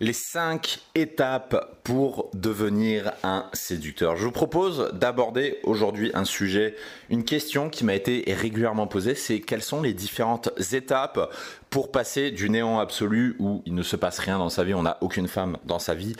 Les 0.00 0.12
5 0.12 0.80
étapes 0.96 1.78
pour 1.84 2.28
devenir 2.34 3.12
un 3.22 3.48
séducteur. 3.52 4.16
Je 4.16 4.24
vous 4.24 4.32
propose 4.32 4.90
d'aborder 4.92 5.60
aujourd'hui 5.62 6.10
un 6.14 6.24
sujet, 6.24 6.74
une 7.10 7.22
question 7.22 7.70
qui 7.70 7.84
m'a 7.84 7.94
été 7.94 8.24
régulièrement 8.26 8.88
posée, 8.88 9.14
c'est 9.14 9.38
quelles 9.38 9.62
sont 9.62 9.82
les 9.82 9.94
différentes 9.94 10.50
étapes 10.72 11.32
pour 11.70 11.92
passer 11.92 12.32
du 12.32 12.50
néant 12.50 12.80
absolu 12.80 13.36
où 13.38 13.62
il 13.66 13.74
ne 13.76 13.84
se 13.84 13.94
passe 13.94 14.18
rien 14.18 14.38
dans 14.38 14.48
sa 14.48 14.64
vie, 14.64 14.74
on 14.74 14.82
n'a 14.82 14.98
aucune 15.00 15.28
femme 15.28 15.58
dans 15.64 15.78
sa 15.78 15.94
vie, 15.94 16.16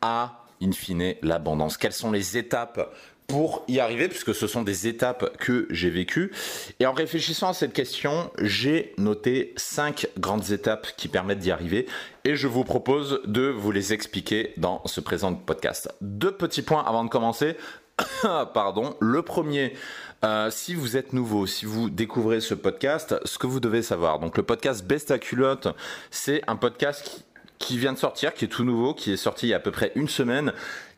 à 0.00 0.46
in 0.62 0.72
fine 0.72 1.14
l'abondance. 1.20 1.76
Quelles 1.76 1.92
sont 1.92 2.10
les 2.10 2.38
étapes 2.38 2.94
pour 3.28 3.62
y 3.68 3.78
arriver, 3.78 4.08
puisque 4.08 4.34
ce 4.34 4.46
sont 4.46 4.62
des 4.62 4.88
étapes 4.88 5.36
que 5.38 5.68
j'ai 5.70 5.90
vécues. 5.90 6.32
Et 6.80 6.86
en 6.86 6.92
réfléchissant 6.92 7.50
à 7.50 7.52
cette 7.52 7.74
question, 7.74 8.32
j'ai 8.40 8.94
noté 8.96 9.52
cinq 9.56 10.08
grandes 10.18 10.50
étapes 10.50 10.88
qui 10.96 11.08
permettent 11.08 11.38
d'y 11.38 11.50
arriver, 11.50 11.86
et 12.24 12.34
je 12.34 12.48
vous 12.48 12.64
propose 12.64 13.20
de 13.26 13.48
vous 13.48 13.70
les 13.70 13.92
expliquer 13.92 14.54
dans 14.56 14.82
ce 14.86 15.00
présent 15.00 15.34
podcast. 15.34 15.92
Deux 16.00 16.32
petits 16.32 16.62
points 16.62 16.82
avant 16.84 17.04
de 17.04 17.10
commencer. 17.10 17.56
Pardon. 18.54 18.96
Le 19.00 19.22
premier, 19.22 19.74
euh, 20.24 20.50
si 20.50 20.74
vous 20.74 20.96
êtes 20.96 21.12
nouveau, 21.12 21.46
si 21.46 21.66
vous 21.66 21.90
découvrez 21.90 22.40
ce 22.40 22.54
podcast, 22.54 23.16
ce 23.24 23.36
que 23.36 23.46
vous 23.46 23.60
devez 23.60 23.82
savoir. 23.82 24.20
Donc 24.20 24.38
le 24.38 24.42
podcast 24.42 24.86
Best 24.86 25.10
à 25.10 25.18
culotte, 25.18 25.68
c'est 26.10 26.42
un 26.46 26.56
podcast 26.56 27.04
qui, 27.04 27.24
qui 27.58 27.78
vient 27.78 27.92
de 27.92 27.98
sortir, 27.98 28.32
qui 28.34 28.46
est 28.46 28.48
tout 28.48 28.64
nouveau, 28.64 28.94
qui 28.94 29.12
est 29.12 29.16
sorti 29.16 29.46
il 29.46 29.50
y 29.50 29.52
a 29.54 29.56
à 29.56 29.60
peu 29.60 29.72
près 29.72 29.92
une 29.96 30.08
semaine 30.08 30.52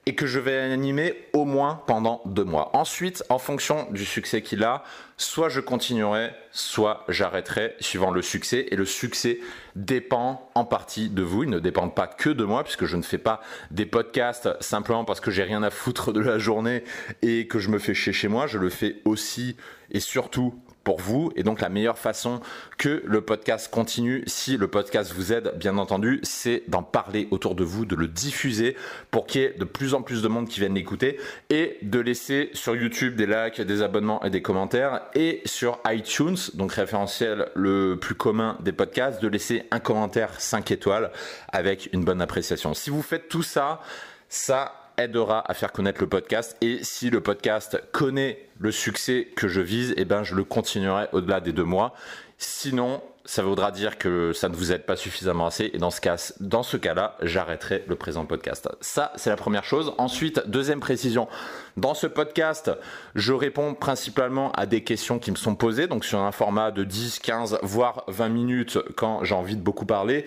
et 0.06 0.14
que 0.14 0.26
je 0.26 0.38
vais 0.38 0.58
animer 0.58 1.14
au 1.32 1.44
moins 1.44 1.82
pendant 1.86 2.22
deux 2.24 2.44
mois. 2.44 2.70
Ensuite, 2.74 3.22
en 3.28 3.38
fonction 3.38 3.86
du 3.90 4.04
succès 4.04 4.42
qu'il 4.42 4.64
a, 4.64 4.82
soit 5.16 5.48
je 5.50 5.60
continuerai, 5.60 6.30
soit 6.52 7.04
j'arrêterai 7.08 7.74
suivant 7.80 8.10
le 8.10 8.22
succès. 8.22 8.66
Et 8.70 8.76
le 8.76 8.86
succès 8.86 9.38
dépend 9.76 10.50
en 10.54 10.64
partie 10.64 11.10
de 11.10 11.22
vous. 11.22 11.44
Il 11.44 11.50
ne 11.50 11.58
dépend 11.58 11.88
pas 11.88 12.06
que 12.06 12.30
de 12.30 12.44
moi, 12.44 12.64
puisque 12.64 12.86
je 12.86 12.96
ne 12.96 13.02
fais 13.02 13.18
pas 13.18 13.40
des 13.70 13.86
podcasts 13.86 14.48
simplement 14.60 15.04
parce 15.04 15.20
que 15.20 15.30
j'ai 15.30 15.42
rien 15.42 15.62
à 15.62 15.70
foutre 15.70 16.12
de 16.12 16.20
la 16.20 16.38
journée 16.38 16.82
et 17.22 17.46
que 17.46 17.58
je 17.58 17.68
me 17.68 17.78
fais 17.78 17.94
chier 17.94 18.12
chez 18.12 18.28
moi. 18.28 18.46
Je 18.46 18.58
le 18.58 18.70
fais 18.70 18.96
aussi 19.04 19.56
et 19.90 20.00
surtout 20.00 20.54
pour 20.84 21.00
vous. 21.00 21.32
Et 21.36 21.42
donc 21.42 21.60
la 21.60 21.68
meilleure 21.68 21.98
façon 21.98 22.40
que 22.78 23.02
le 23.04 23.20
podcast 23.20 23.70
continue, 23.70 24.22
si 24.26 24.56
le 24.56 24.68
podcast 24.68 25.12
vous 25.12 25.32
aide, 25.32 25.52
bien 25.56 25.78
entendu, 25.78 26.20
c'est 26.22 26.62
d'en 26.68 26.82
parler 26.82 27.28
autour 27.30 27.54
de 27.54 27.64
vous, 27.64 27.84
de 27.84 27.96
le 27.96 28.08
diffuser 28.08 28.76
pour 29.10 29.26
qu'il 29.26 29.40
y 29.42 29.44
ait 29.44 29.54
de 29.58 29.64
plus 29.64 29.94
en 29.94 30.02
plus 30.02 30.22
de 30.22 30.28
monde 30.28 30.48
qui 30.48 30.60
vienne 30.60 30.74
l'écouter 30.74 31.18
et 31.50 31.78
de 31.82 32.00
laisser 32.00 32.50
sur 32.54 32.76
YouTube 32.76 33.16
des 33.16 33.26
likes, 33.26 33.60
des 33.60 33.82
abonnements 33.82 34.22
et 34.24 34.30
des 34.30 34.42
commentaires 34.42 35.02
et 35.14 35.42
sur 35.44 35.78
iTunes, 35.86 36.36
donc 36.54 36.72
référentiel 36.72 37.48
le 37.54 37.98
plus 38.00 38.14
commun 38.14 38.56
des 38.60 38.72
podcasts, 38.72 39.22
de 39.22 39.28
laisser 39.28 39.64
un 39.70 39.80
commentaire 39.80 40.40
5 40.40 40.70
étoiles 40.70 41.10
avec 41.52 41.90
une 41.92 42.04
bonne 42.04 42.20
appréciation. 42.20 42.74
Si 42.74 42.90
vous 42.90 43.02
faites 43.02 43.28
tout 43.28 43.42
ça, 43.42 43.80
ça 44.28 44.79
aidera 45.04 45.42
à 45.50 45.54
faire 45.54 45.72
connaître 45.72 46.00
le 46.00 46.08
podcast. 46.08 46.56
Et 46.60 46.78
si 46.82 47.10
le 47.10 47.20
podcast 47.20 47.80
connaît 47.92 48.48
le 48.58 48.72
succès 48.72 49.28
que 49.36 49.48
je 49.48 49.60
vise, 49.60 49.94
eh 49.96 50.04
ben, 50.04 50.22
je 50.22 50.34
le 50.34 50.44
continuerai 50.44 51.08
au-delà 51.12 51.40
des 51.40 51.52
deux 51.52 51.64
mois. 51.64 51.94
Sinon, 52.38 53.02
ça 53.24 53.42
voudra 53.42 53.70
dire 53.70 53.98
que 53.98 54.32
ça 54.32 54.48
ne 54.48 54.56
vous 54.56 54.72
aide 54.72 54.86
pas 54.86 54.96
suffisamment 54.96 55.46
assez. 55.46 55.70
Et 55.72 55.78
dans 55.78 55.90
ce 55.90 56.00
cas, 56.00 56.32
dans 56.40 56.62
ce 56.62 56.76
cas-là, 56.76 57.16
j'arrêterai 57.22 57.84
le 57.86 57.94
présent 57.94 58.24
podcast. 58.24 58.68
Ça, 58.80 59.12
c'est 59.16 59.30
la 59.30 59.36
première 59.36 59.64
chose. 59.64 59.92
Ensuite, 59.98 60.42
deuxième 60.48 60.80
précision. 60.80 61.28
Dans 61.76 61.94
ce 61.94 62.06
podcast, 62.06 62.70
je 63.14 63.32
réponds 63.32 63.74
principalement 63.74 64.52
à 64.52 64.66
des 64.66 64.82
questions 64.82 65.18
qui 65.18 65.30
me 65.30 65.36
sont 65.36 65.54
posées. 65.54 65.86
Donc, 65.86 66.04
sur 66.04 66.20
un 66.20 66.32
format 66.32 66.70
de 66.70 66.82
10, 66.82 67.18
15, 67.20 67.58
voire 67.62 68.04
20 68.08 68.28
minutes 68.30 68.78
quand 68.96 69.22
j'ai 69.22 69.34
envie 69.34 69.56
de 69.56 69.62
beaucoup 69.62 69.86
parler. 69.86 70.24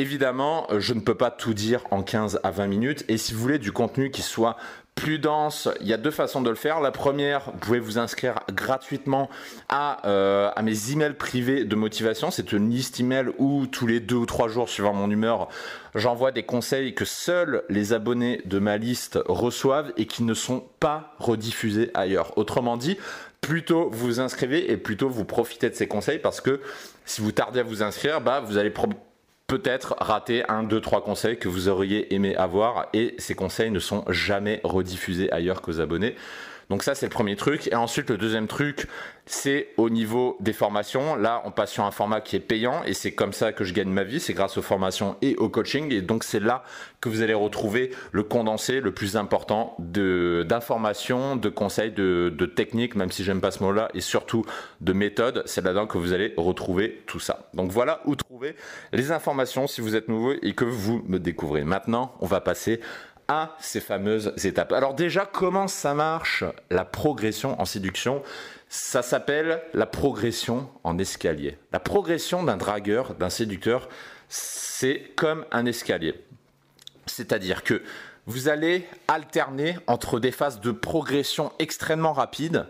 Évidemment, 0.00 0.66
euh, 0.70 0.80
je 0.80 0.94
ne 0.94 1.00
peux 1.00 1.14
pas 1.14 1.30
tout 1.30 1.52
dire 1.52 1.84
en 1.90 2.02
15 2.02 2.40
à 2.42 2.50
20 2.50 2.68
minutes. 2.68 3.04
Et 3.08 3.18
si 3.18 3.34
vous 3.34 3.40
voulez 3.40 3.58
du 3.58 3.70
contenu 3.70 4.10
qui 4.10 4.22
soit 4.22 4.56
plus 4.94 5.18
dense, 5.18 5.68
il 5.82 5.88
y 5.88 5.92
a 5.92 5.98
deux 5.98 6.10
façons 6.10 6.40
de 6.40 6.48
le 6.48 6.56
faire. 6.56 6.80
La 6.80 6.90
première, 6.90 7.50
vous 7.50 7.58
pouvez 7.58 7.80
vous 7.80 7.98
inscrire 7.98 8.40
gratuitement 8.50 9.28
à, 9.68 10.08
euh, 10.08 10.50
à 10.56 10.62
mes 10.62 10.90
emails 10.90 11.12
privés 11.12 11.66
de 11.66 11.76
motivation. 11.76 12.30
C'est 12.30 12.52
une 12.52 12.70
liste 12.70 12.98
email 12.98 13.26
où 13.36 13.66
tous 13.66 13.86
les 13.86 14.00
deux 14.00 14.16
ou 14.16 14.24
trois 14.24 14.48
jours, 14.48 14.70
suivant 14.70 14.94
mon 14.94 15.10
humeur, 15.10 15.48
j'envoie 15.94 16.32
des 16.32 16.44
conseils 16.44 16.94
que 16.94 17.04
seuls 17.04 17.62
les 17.68 17.92
abonnés 17.92 18.40
de 18.46 18.58
ma 18.58 18.78
liste 18.78 19.18
reçoivent 19.26 19.92
et 19.98 20.06
qui 20.06 20.22
ne 20.22 20.32
sont 20.32 20.64
pas 20.80 21.14
rediffusés 21.18 21.90
ailleurs. 21.92 22.38
Autrement 22.38 22.78
dit, 22.78 22.96
plutôt 23.42 23.90
vous 23.90 24.18
inscrivez 24.18 24.72
et 24.72 24.78
plutôt 24.78 25.10
vous 25.10 25.26
profitez 25.26 25.68
de 25.68 25.74
ces 25.74 25.88
conseils 25.88 26.20
parce 26.20 26.40
que 26.40 26.62
si 27.04 27.20
vous 27.20 27.32
tardez 27.32 27.60
à 27.60 27.64
vous 27.64 27.82
inscrire, 27.82 28.22
bah, 28.22 28.40
vous 28.40 28.56
allez 28.56 28.70
peut-être 29.50 29.96
rater 29.98 30.48
un, 30.48 30.62
deux, 30.62 30.80
trois 30.80 31.02
conseils 31.02 31.36
que 31.36 31.48
vous 31.48 31.66
auriez 31.66 32.14
aimé 32.14 32.36
avoir 32.36 32.86
et 32.92 33.16
ces 33.18 33.34
conseils 33.34 33.72
ne 33.72 33.80
sont 33.80 34.04
jamais 34.08 34.60
rediffusés 34.62 35.30
ailleurs 35.32 35.60
qu'aux 35.60 35.80
abonnés. 35.80 36.14
Donc 36.70 36.84
ça, 36.84 36.94
c'est 36.94 37.06
le 37.06 37.10
premier 37.10 37.34
truc. 37.34 37.68
Et 37.72 37.74
ensuite, 37.74 38.08
le 38.10 38.16
deuxième 38.16 38.46
truc, 38.46 38.86
c'est 39.26 39.68
au 39.76 39.90
niveau 39.90 40.36
des 40.40 40.52
formations. 40.52 41.16
Là, 41.16 41.42
on 41.44 41.50
passe 41.50 41.72
sur 41.72 41.84
un 41.84 41.90
format 41.90 42.20
qui 42.20 42.36
est 42.36 42.40
payant 42.40 42.82
et 42.84 42.94
c'est 42.94 43.12
comme 43.12 43.32
ça 43.32 43.52
que 43.52 43.64
je 43.64 43.74
gagne 43.74 43.90
ma 43.90 44.04
vie. 44.04 44.20
C'est 44.20 44.34
grâce 44.34 44.56
aux 44.56 44.62
formations 44.62 45.16
et 45.20 45.36
au 45.36 45.48
coaching. 45.48 45.92
Et 45.92 46.00
donc, 46.00 46.22
c'est 46.22 46.38
là 46.38 46.62
que 47.00 47.08
vous 47.08 47.22
allez 47.22 47.34
retrouver 47.34 47.90
le 48.12 48.22
condensé 48.22 48.80
le 48.80 48.92
plus 48.92 49.16
important 49.16 49.74
d'informations, 49.78 51.34
de 51.34 51.48
conseils, 51.48 51.90
de, 51.90 52.32
de 52.36 52.46
techniques, 52.46 52.94
même 52.94 53.10
si 53.10 53.24
j'aime 53.24 53.40
pas 53.40 53.50
ce 53.50 53.64
mot-là, 53.64 53.88
et 53.94 54.00
surtout 54.00 54.44
de 54.80 54.92
méthodes. 54.92 55.42
C'est 55.46 55.64
là-dedans 55.64 55.88
que 55.88 55.98
vous 55.98 56.12
allez 56.12 56.34
retrouver 56.36 57.02
tout 57.06 57.20
ça. 57.20 57.48
Donc 57.52 57.72
voilà 57.72 58.00
où 58.04 58.14
trouver 58.14 58.54
les 58.92 59.10
informations 59.10 59.66
si 59.66 59.80
vous 59.80 59.96
êtes 59.96 60.06
nouveau 60.06 60.34
et 60.40 60.52
que 60.52 60.64
vous 60.64 61.02
me 61.08 61.18
découvrez. 61.18 61.64
Maintenant, 61.64 62.14
on 62.20 62.26
va 62.26 62.40
passer 62.40 62.80
ces 63.60 63.80
fameuses 63.80 64.32
étapes. 64.44 64.72
Alors 64.72 64.94
déjà, 64.94 65.26
comment 65.26 65.68
ça 65.68 65.94
marche 65.94 66.44
la 66.70 66.84
progression 66.84 67.60
en 67.60 67.64
séduction? 67.64 68.22
Ça 68.68 69.02
s'appelle 69.02 69.62
la 69.74 69.86
progression 69.86 70.68
en 70.84 70.98
escalier. 70.98 71.58
La 71.72 71.80
progression 71.80 72.42
d'un 72.42 72.56
dragueur, 72.56 73.14
d'un 73.14 73.30
séducteur, 73.30 73.88
c'est 74.28 75.12
comme 75.16 75.44
un 75.50 75.66
escalier. 75.66 76.14
C'est-à-dire 77.06 77.64
que 77.64 77.82
vous 78.26 78.48
allez 78.48 78.86
alterner 79.08 79.76
entre 79.86 80.20
des 80.20 80.30
phases 80.30 80.60
de 80.60 80.70
progression 80.70 81.52
extrêmement 81.58 82.12
rapides 82.12 82.66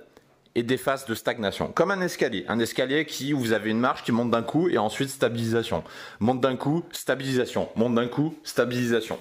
et 0.55 0.63
des 0.63 0.79
phases 0.79 1.05
de 1.05 1.15
stagnation. 1.15 1.71
Comme 1.73 1.91
un 1.91 2.01
escalier. 2.01 2.45
Un 2.49 2.59
escalier 2.59 3.05
qui, 3.05 3.33
vous 3.33 3.53
avez 3.53 3.71
une 3.71 3.79
marche 3.79 4.03
qui 4.03 4.13
monte 4.13 4.31
d'un 4.31 4.43
coup 4.43 4.69
et 4.69 4.79
ensuite 4.79 5.11
stabilisation. 5.11 5.85
Monte 6.19 6.41
d'un 6.41 6.57
coup, 6.57 6.83
stabilisation. 6.93 7.69
Monte 7.77 7.95
d'un 7.95 8.09
coup, 8.09 8.35
stabilisation. 8.43 9.19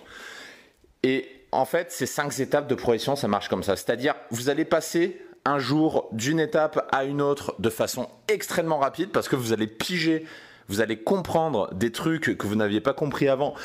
Et 1.04 1.28
en 1.52 1.66
fait, 1.66 1.92
ces 1.92 2.06
cinq 2.06 2.40
étapes 2.40 2.68
de 2.68 2.76
progression, 2.76 3.16
ça 3.16 3.28
marche 3.28 3.50
comme 3.50 3.64
ça. 3.64 3.76
C'est-à-dire, 3.76 4.16
vous 4.32 4.50
allez 4.50 4.66
passer 4.66 5.22
un 5.46 5.60
jour 5.60 6.10
d'une 6.12 6.40
étape 6.40 6.88
à 6.92 7.06
une 7.06 7.22
autre 7.22 7.56
de 7.60 7.70
façon 7.70 8.10
extrêmement 8.28 8.78
rapide 8.78 9.10
parce 9.12 9.30
que 9.30 9.36
vous 9.36 9.54
allez 9.54 9.68
piger, 9.68 10.26
vous 10.68 10.82
allez 10.82 10.98
comprendre 10.98 11.74
des 11.74 11.92
trucs 11.92 12.38
que 12.38 12.48
vous 12.48 12.56
n'aviez 12.56 12.82
pas 12.82 12.94
compris 12.94 13.28
avant 13.28 13.56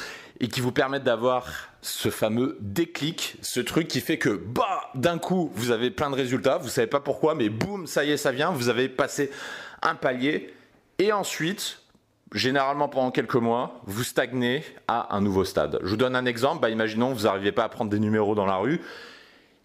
et 0.41 0.49
qui 0.49 0.61
vous 0.61 0.73
permettent 0.73 1.05
d'avoir 1.05 1.49
ce 1.83 2.11
fameux 2.11 2.57
déclic, 2.61 3.37
ce 3.43 3.61
truc 3.61 3.89
qui 3.89 4.01
fait 4.01 4.19
que 4.19 4.31
bah 4.31 4.91
d'un 4.95 5.19
coup 5.19 5.51
vous 5.55 5.71
avez 5.71 5.91
plein 5.91 6.11
de 6.11 6.17
résultats, 6.17 6.59
vous 6.59 6.69
savez 6.69 6.87
pas 6.87 7.01
pourquoi, 7.01 7.35
mais 7.35 7.49
boum, 7.51 7.87
ça 7.87 8.05
y 8.05 8.13
est, 8.13 8.17
ça 8.17 8.33
vient, 8.33 8.51
vous 8.51 8.69
avez 8.69 8.89
passé 8.89 9.31
un 9.83 9.95
palier 9.95 10.55
et 10.99 11.13
ensuite 11.13 11.84
généralement 12.35 12.89
pendant 12.89 13.13
quelques 13.13 13.37
mois, 13.37 13.81
vous 13.87 14.03
stagnez 14.03 14.63
à 14.89 15.15
un 15.17 15.21
nouveau 15.21 15.45
stade. 15.45 15.79
Je 15.83 15.89
vous 15.89 15.97
donne 15.97 16.17
un 16.17 16.27
exemple, 16.27 16.61
bah, 16.61 16.69
imaginons 16.69 17.13
vous 17.15 17.23
n'arrivez 17.23 17.53
pas 17.53 17.65
à 17.65 17.69
prendre 17.69 17.91
des 17.91 18.01
numéros 18.01 18.35
dans 18.35 18.45
la 18.45 18.57
rue, 18.57 18.81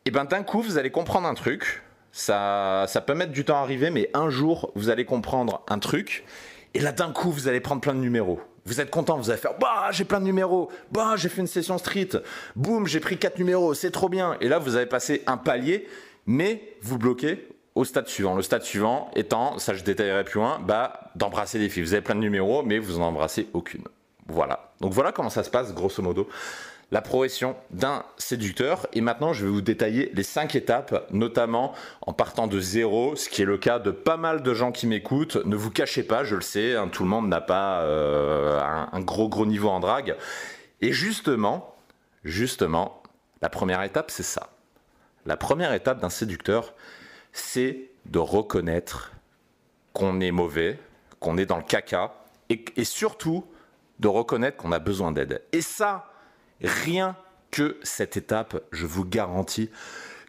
et 0.06 0.12
ben 0.12 0.24
d'un 0.24 0.44
coup 0.44 0.62
vous 0.62 0.78
allez 0.78 0.92
comprendre 0.92 1.28
un 1.28 1.34
truc, 1.34 1.82
ça, 2.12 2.86
ça 2.88 3.02
peut 3.02 3.16
mettre 3.16 3.32
du 3.32 3.44
temps 3.44 3.58
à 3.58 3.62
arriver, 3.62 3.90
mais 3.90 4.10
un 4.14 4.30
jour 4.30 4.72
vous 4.76 4.90
allez 4.90 5.04
comprendre 5.04 5.64
un 5.68 5.80
truc, 5.80 6.24
et 6.76 6.80
là 6.80 6.92
d'un 6.92 7.12
coup 7.12 7.32
vous 7.32 7.48
allez 7.48 7.60
prendre 7.60 7.82
plein 7.82 7.96
de 7.96 8.00
numéros. 8.00 8.40
Vous 8.66 8.80
êtes 8.80 8.92
content, 8.92 9.18
vous 9.18 9.32
allez 9.32 9.40
faire 9.40 9.58
bah 9.60 9.88
j'ai 9.92 10.06
plein 10.06 10.20
de 10.20 10.26
numéros, 10.26 10.70
bah 10.92 11.16
j'ai 11.16 11.30
fait 11.30 11.42
une 11.42 11.48
session 11.48 11.80
street, 11.80 12.10
boum 12.56 12.86
j'ai 12.86 13.00
pris 13.00 13.18
quatre 13.18 13.40
numéros, 13.40 13.74
c'est 13.74 13.92
trop 13.92 14.10
bien. 14.10 14.38
Et 14.42 14.48
là 14.48 14.60
vous 14.60 14.76
avez 14.76 14.86
passé 14.86 15.24
un 15.26 15.38
palier, 15.38 15.88
mais 16.28 16.76
vous 16.82 17.00
bloquez 17.00 17.48
au 17.76 17.86
stade 17.86 18.08
suivant. 18.08 18.36
Le 18.36 18.42
stade 18.42 18.64
suivant 18.64 19.10
étant, 19.16 19.58
ça 19.60 19.74
je 19.74 19.84
détaillerai 19.84 20.24
plus 20.24 20.40
loin, 20.40 20.60
bah, 20.60 21.12
d'embrasser 21.16 21.60
des 21.60 21.70
filles. 21.70 21.84
Vous 21.84 21.94
avez 21.94 22.02
plein 22.02 22.16
de 22.16 22.20
numéros, 22.20 22.64
mais 22.64 22.80
vous 22.80 23.00
n'en 23.00 23.08
embrassez 23.08 23.48
aucune. 23.54 23.84
Voilà. 24.28 24.72
Donc 24.82 24.94
voilà 24.94 25.12
comment 25.12 25.30
ça 25.30 25.44
se 25.44 25.50
passe, 25.50 25.74
grosso 25.74 26.02
modo 26.02 26.28
la 26.92 27.02
progression 27.02 27.56
d'un 27.72 28.04
séducteur. 28.18 28.88
Et 28.94 29.02
maintenant, 29.02 29.34
je 29.34 29.46
vais 29.46 29.52
vous 29.52 29.62
détailler 29.62 30.12
les 30.14 30.24
cinq 30.24 30.56
étapes, 30.56 31.08
notamment 31.12 31.74
en 32.02 32.14
partant 32.14 32.48
de 32.48 32.60
zéro, 32.60 33.16
ce 33.16 33.30
qui 33.30 33.42
est 33.42 33.46
le 33.46 33.58
cas 33.58 33.80
de 33.80 33.92
pas 33.92 34.18
mal 34.18 34.42
de 34.42 34.54
gens 34.54 34.72
qui 34.72 34.88
m'écoutent. 34.88 35.38
Ne 35.46 35.56
vous 35.56 35.72
cachez 35.72 36.04
pas, 36.04 36.24
je 36.24 36.36
le 36.36 36.42
sais, 36.42 36.76
hein, 36.76 36.88
tout 36.88 37.04
le 37.04 37.10
monde 37.10 37.28
n'a 37.28 37.42
pas 37.42 37.82
euh, 37.82 38.60
un, 38.92 39.02
gros 39.02 39.30
gros 39.30 39.46
niveau 39.46 39.70
en 39.70 39.80
drague. 39.80 40.16
Et 40.82 40.92
justement, 40.92 41.76
justement, 42.24 43.04
la 43.42 43.50
première 43.50 43.84
étape, 43.84 44.12
c'est 44.12 44.24
ça. 44.24 44.50
La 45.26 45.38
première 45.38 45.74
étape 45.74 46.00
d'un 46.00 46.10
séducteur, 46.10 46.74
c'est 47.32 47.90
de 48.06 48.20
reconnaître 48.20 49.12
qu'on 49.94 50.20
est 50.20 50.32
mauvais, 50.32 50.80
qu'on 51.20 51.38
est 51.38 51.46
dans 51.46 51.58
le 51.58 51.64
caca, 51.64 52.14
et, 52.50 52.84
surtout 52.84 53.46
de 54.00 54.08
reconnaître 54.08 54.58
qu'on 54.58 54.72
a 54.72 54.80
besoin 54.80 55.12
d'aide. 55.12 55.44
Et 55.52 55.62
ça, 55.62 56.10
Rien 56.62 57.16
que 57.52 57.78
cette 57.84 58.18
étape, 58.18 58.62
je 58.72 58.86
vous 58.86 59.06
garantis 59.06 59.70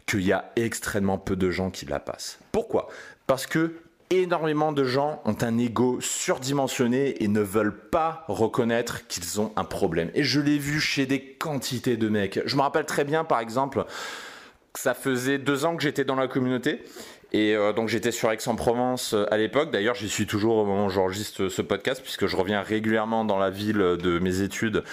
qu'il 0.05 0.21
y 0.21 0.31
a 0.31 0.51
extrêmement 0.55 1.17
peu 1.17 1.35
de 1.35 1.49
gens 1.49 1.69
qui 1.69 1.85
la 1.85 1.99
passent. 1.99 2.39
Pourquoi? 2.51 2.87
Parce 3.27 3.45
que 3.45 3.75
énormément 4.09 4.71
de 4.71 4.83
gens 4.83 5.21
ont 5.25 5.37
un 5.41 5.57
ego 5.57 6.01
surdimensionné 6.01 7.23
et 7.23 7.27
ne 7.27 7.39
veulent 7.39 7.77
pas 7.89 8.25
reconnaître 8.27 9.07
qu'ils 9.07 9.39
ont 9.39 9.53
un 9.55 9.63
problème. 9.63 10.11
Et 10.15 10.23
je 10.23 10.41
l'ai 10.41 10.57
vu 10.57 10.81
chez 10.81 11.05
des 11.05 11.21
quantités 11.21 11.95
de 11.95 12.09
mecs. 12.09 12.41
Je 12.45 12.55
me 12.55 12.61
rappelle 12.61 12.85
très 12.85 13.05
bien, 13.05 13.23
par 13.23 13.39
exemple, 13.39 13.85
ça 14.73 14.93
faisait 14.93 15.37
deux 15.37 15.65
ans 15.65 15.75
que 15.75 15.83
j'étais 15.83 16.05
dans 16.05 16.15
la 16.15 16.27
communauté. 16.27 16.83
Et 17.33 17.55
euh, 17.55 17.71
donc 17.71 17.87
j'étais 17.87 18.11
sur 18.11 18.31
Aix-en-Provence 18.31 19.13
euh, 19.13 19.25
à 19.33 19.37
l'époque. 19.37 19.71
D'ailleurs, 19.71 19.95
j'y 19.95 20.09
suis 20.09 20.25
toujours 20.25 20.57
au 20.57 20.65
moment 20.65 20.87
où 20.87 20.89
j'enregistre 20.89 21.47
ce 21.47 21.61
podcast, 21.61 22.01
puisque 22.01 22.27
je 22.27 22.35
reviens 22.35 22.61
régulièrement 22.61 23.23
dans 23.23 23.37
la 23.39 23.49
ville 23.49 23.77
de 23.77 24.19
mes 24.19 24.41
études 24.41 24.83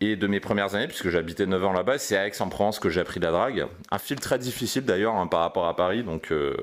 et 0.00 0.16
de 0.16 0.26
mes 0.26 0.40
premières 0.40 0.74
années, 0.74 0.88
puisque 0.88 1.08
j'habitais 1.08 1.46
9 1.46 1.64
ans 1.64 1.72
là-bas, 1.72 1.98
c'est 1.98 2.16
à 2.16 2.26
Aix-en-Provence 2.26 2.78
que 2.78 2.88
j'ai 2.88 3.00
appris 3.00 3.20
la 3.20 3.30
drague. 3.30 3.66
Un 3.90 3.98
fil 3.98 4.18
très 4.18 4.38
difficile 4.38 4.84
d'ailleurs 4.84 5.14
hein, 5.14 5.26
par 5.26 5.40
rapport 5.40 5.66
à 5.66 5.76
Paris, 5.76 6.02
donc, 6.02 6.32
euh, 6.32 6.54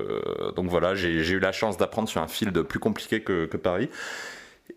voilà, 0.56 0.94
j'ai 0.94 1.10
eu 1.10 1.38
la 1.38 1.52
chance 1.52 1.76
d'apprendre 1.76 2.08
sur 2.08 2.20
un 2.22 2.28
fil 2.28 2.52
de 2.52 2.62
plus 2.62 2.78
compliqué 2.78 3.22
que, 3.22 3.46
Paris. 3.56 3.88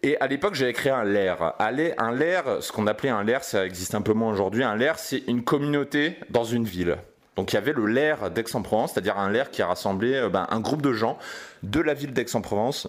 Et 0.04 0.18
à 0.20 0.28
l'époque, 0.28 0.56
j'avais 0.56 0.74
créé 0.74 0.92
un 0.92 1.04
LER. 1.04 1.36
Un 1.60 2.12
LER, 2.12 2.42
ce 2.60 2.72
qu'on 2.72 2.88
appelait 2.88 3.10
un 3.10 3.24
LER, 3.24 3.40
ça 3.42 3.66
existe 3.66 3.96
un 3.96 4.02
peu 4.02 4.14
moins 4.14 4.32
aujourd'hui. 4.32 4.64
Un 4.64 4.76
LER, 4.76 4.94
c'est 4.98 5.24
une 5.28 5.44
communauté 5.44 6.18
dans 6.30 6.44
une 6.44 6.66
ville. 6.66 6.98
Donc 7.36 7.52
il 7.52 7.56
y 7.56 7.58
avait 7.58 7.74
le 7.74 7.86
LER 7.86 8.16
d'Aix-en-Provence, 8.34 8.94
c'est-à-dire 8.94 9.18
un 9.18 9.30
LER 9.30 9.46
qui 9.52 9.62
a 9.62 9.68
rassemblé 9.68 10.14
euh, 10.14 10.30
ben, 10.30 10.48
un 10.50 10.60
groupe 10.60 10.82
de 10.82 10.94
gens 10.94 11.18
de 11.64 11.80
la 11.80 11.94
ville 11.94 12.14
d'Aix-en-Provence 12.14 12.88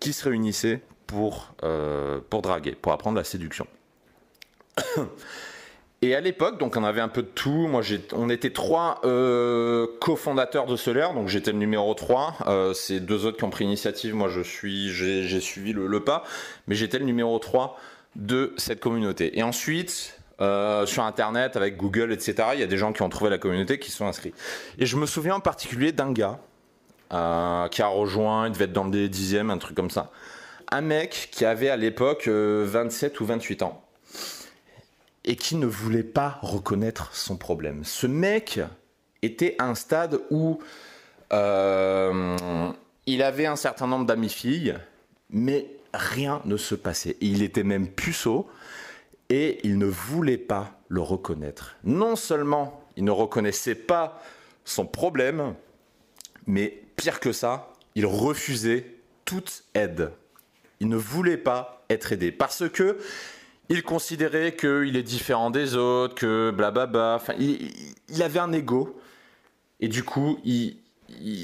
qui 0.00 0.12
se 0.12 0.28
réunissaient 0.28 0.80
pour, 1.06 1.54
euh, 1.62 2.20
pour 2.28 2.42
draguer, 2.42 2.72
pour 2.72 2.92
apprendre 2.92 3.16
la 3.16 3.24
séduction. 3.24 3.66
Et 6.04 6.16
à 6.16 6.20
l'époque, 6.20 6.58
donc 6.58 6.76
on 6.76 6.82
avait 6.82 7.00
un 7.00 7.08
peu 7.08 7.22
de 7.22 7.28
tout. 7.28 7.68
Moi, 7.68 7.82
on 8.12 8.28
était 8.28 8.50
trois 8.50 9.00
euh, 9.04 9.86
cofondateurs 10.00 10.66
de 10.66 10.74
Solaire, 10.74 11.14
donc 11.14 11.28
j'étais 11.28 11.52
le 11.52 11.58
numéro 11.58 11.94
3. 11.94 12.38
Euh, 12.48 12.74
c'est 12.74 12.98
deux 12.98 13.24
autres 13.24 13.36
qui 13.36 13.44
ont 13.44 13.50
pris 13.50 13.62
l'initiative. 13.64 14.12
Moi, 14.12 14.28
je 14.28 14.40
suis, 14.40 14.90
j'ai 14.90 15.40
suivi 15.40 15.72
le, 15.72 16.00
pas, 16.00 16.24
mais 16.66 16.74
j'étais 16.74 16.98
le 16.98 17.04
numéro 17.04 17.38
3 17.38 17.78
de 18.16 18.52
cette 18.56 18.80
communauté. 18.80 19.38
Et 19.38 19.44
ensuite, 19.44 20.18
euh, 20.40 20.86
sur 20.86 21.04
Internet, 21.04 21.56
avec 21.56 21.76
Google, 21.76 22.12
etc., 22.12 22.48
il 22.54 22.60
y 22.60 22.62
a 22.62 22.66
des 22.66 22.78
gens 22.78 22.92
qui 22.92 23.02
ont 23.02 23.08
trouvé 23.08 23.30
la 23.30 23.38
communauté 23.38 23.78
qui 23.78 23.90
sont 23.90 24.06
inscrits. 24.06 24.34
Et 24.78 24.86
je 24.86 24.96
me 24.96 25.06
souviens 25.06 25.36
en 25.36 25.40
particulier 25.40 25.92
d'un 25.92 26.12
gars 26.12 26.38
qui 27.10 27.82
a 27.82 27.88
rejoint, 27.88 28.46
il 28.46 28.52
devait 28.52 28.64
être 28.64 28.72
dans 28.72 28.84
le 28.84 29.06
dixième, 29.06 29.50
un 29.50 29.58
truc 29.58 29.76
comme 29.76 29.90
ça. 29.90 30.10
Un 30.70 30.80
mec 30.80 31.28
qui 31.30 31.44
avait 31.44 31.68
à 31.68 31.76
l'époque 31.76 32.26
27 32.26 33.20
ou 33.20 33.26
28 33.26 33.62
ans 33.62 33.82
et 35.24 35.36
qui 35.36 35.56
ne 35.56 35.66
voulait 35.66 36.02
pas 36.02 36.38
reconnaître 36.42 37.14
son 37.14 37.36
problème. 37.36 37.84
Ce 37.84 38.06
mec 38.06 38.60
était 39.22 39.54
à 39.58 39.66
un 39.66 39.74
stade 39.74 40.20
où 40.30 40.58
euh, 41.32 42.72
il 43.06 43.22
avait 43.22 43.46
un 43.46 43.56
certain 43.56 43.86
nombre 43.86 44.06
d'amis 44.06 44.28
filles, 44.28 44.76
mais 45.30 45.66
rien 45.94 46.42
ne 46.44 46.56
se 46.56 46.74
passait. 46.74 47.16
Il 47.20 47.42
était 47.42 47.62
même 47.62 47.88
puceau 47.88 48.48
et 49.32 49.60
il 49.64 49.78
ne 49.78 49.86
voulait 49.86 50.36
pas 50.36 50.78
le 50.88 51.00
reconnaître. 51.00 51.76
Non 51.84 52.16
seulement 52.16 52.84
il 52.98 53.04
ne 53.04 53.10
reconnaissait 53.10 53.74
pas 53.74 54.22
son 54.66 54.84
problème, 54.84 55.54
mais 56.46 56.82
pire 56.96 57.18
que 57.18 57.32
ça, 57.32 57.72
il 57.94 58.04
refusait 58.04 58.98
toute 59.24 59.64
aide. 59.72 60.12
Il 60.80 60.88
ne 60.90 60.96
voulait 60.96 61.38
pas 61.38 61.82
être 61.88 62.12
aidé 62.12 62.30
parce 62.30 62.68
que 62.68 62.98
il 63.70 63.82
considérait 63.82 64.54
qu'il 64.54 64.98
est 64.98 65.02
différent 65.02 65.48
des 65.48 65.76
autres, 65.76 66.14
que 66.14 66.50
blablabla. 66.50 67.14
Enfin, 67.14 67.32
il, 67.38 68.22
avait 68.22 68.38
un 68.38 68.52
ego. 68.52 69.00
Et 69.80 69.88
du 69.88 70.02
coup, 70.02 70.38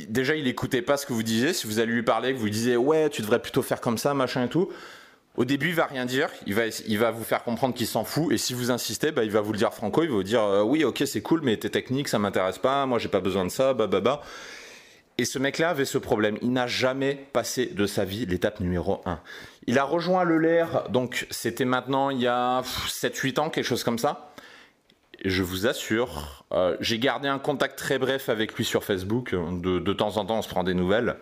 déjà, 0.08 0.34
il 0.34 0.46
écoutait 0.46 0.82
pas 0.82 0.99
ce 0.99 1.06
que 1.06 1.14
vous 1.14 1.23
disiez. 1.23 1.55
Si 1.55 1.67
vous 1.67 1.79
allez 1.79 1.93
lui 1.93 2.02
parler, 2.02 2.34
que 2.34 2.38
vous 2.38 2.44
lui 2.44 2.50
disiez, 2.50 2.76
ouais, 2.76 3.08
tu 3.08 3.23
devrais 3.23 3.41
plutôt 3.41 3.62
faire 3.62 3.81
comme 3.81 3.96
ça, 3.96 4.12
machin 4.12 4.44
et 4.44 4.49
tout. 4.50 4.69
Au 5.38 5.44
début, 5.44 5.69
il 5.69 5.75
va 5.76 5.87
rien 5.87 6.05
dire. 6.05 6.31
Il 6.46 6.55
va, 6.55 6.62
il 6.67 6.99
va 6.99 7.12
vous 7.12 7.23
faire 7.23 7.44
comprendre 7.44 7.73
qu'il 7.73 7.87
s'en 7.87 8.02
fout. 8.02 8.32
Et 8.32 8.38
si 8.38 8.55
vous 8.55 8.73
insistez, 8.73 9.12
bah, 9.12 9.23
il 9.23 9.31
va 9.31 9.40
vous 9.40 9.52
le 9.52 9.58
dire 9.58 9.73
franco. 9.73 10.02
Il 10.02 10.08
va 10.08 10.17
vous 10.17 10.25
dire, 10.25 10.43
euh, 10.43 10.62
oui, 10.64 10.82
ok, 10.82 11.05
c'est 11.06 11.23
cool, 11.23 11.43
mais 11.44 11.56
tes 11.56 11.70
techniques, 11.70 12.08
ça 12.08 12.19
m'intéresse 12.19 12.58
pas. 12.58 12.87
Moi, 12.87 12.99
j'ai 12.99 13.08
pas 13.08 13.20
besoin 13.20 13.44
de 13.44 13.50
ça, 13.50 13.73
bah, 13.73 13.87
bah, 13.87 14.00
bah. 14.00 14.20
Et 15.17 15.25
ce 15.25 15.38
mec-là 15.38 15.70
avait 15.70 15.85
ce 15.85 15.96
problème. 15.96 16.38
Il 16.43 16.52
n'a 16.52 16.67
jamais 16.67 17.14
passé 17.32 17.67
de 17.67 17.87
sa 17.87 18.05
vie 18.05 18.26
l'étape 18.26 18.58
numéro 18.58 19.00
1. 19.06 19.20
Il 19.69 19.79
a 19.79 19.85
rejoint 19.85 20.25
le 20.25 20.38
LER, 20.38 20.67
donc 20.90 21.29
c'était 21.31 21.64
maintenant 21.64 22.11
il 22.11 22.20
y 22.20 22.26
a 22.26 22.62
7-8 22.88 23.38
ans, 23.38 23.49
quelque 23.49 23.64
chose 23.64 23.84
comme 23.84 23.99
ça. 23.99 24.32
Et 25.20 25.31
je 25.31 25.44
vous 25.44 25.69
assure, 25.69 26.44
euh, 26.52 26.76
j'ai 26.81 26.99
gardé 26.99 27.29
un 27.29 27.38
contact 27.38 27.79
très 27.79 28.00
bref 28.00 28.29
avec 28.29 28.55
lui 28.55 28.64
sur 28.64 28.82
Facebook. 28.82 29.37
De, 29.37 29.79
de, 29.79 29.93
temps 29.93 30.17
en 30.17 30.25
temps, 30.25 30.38
on 30.38 30.43
se 30.43 30.49
prend 30.49 30.64
des 30.64 30.75
nouvelles. 30.75 31.17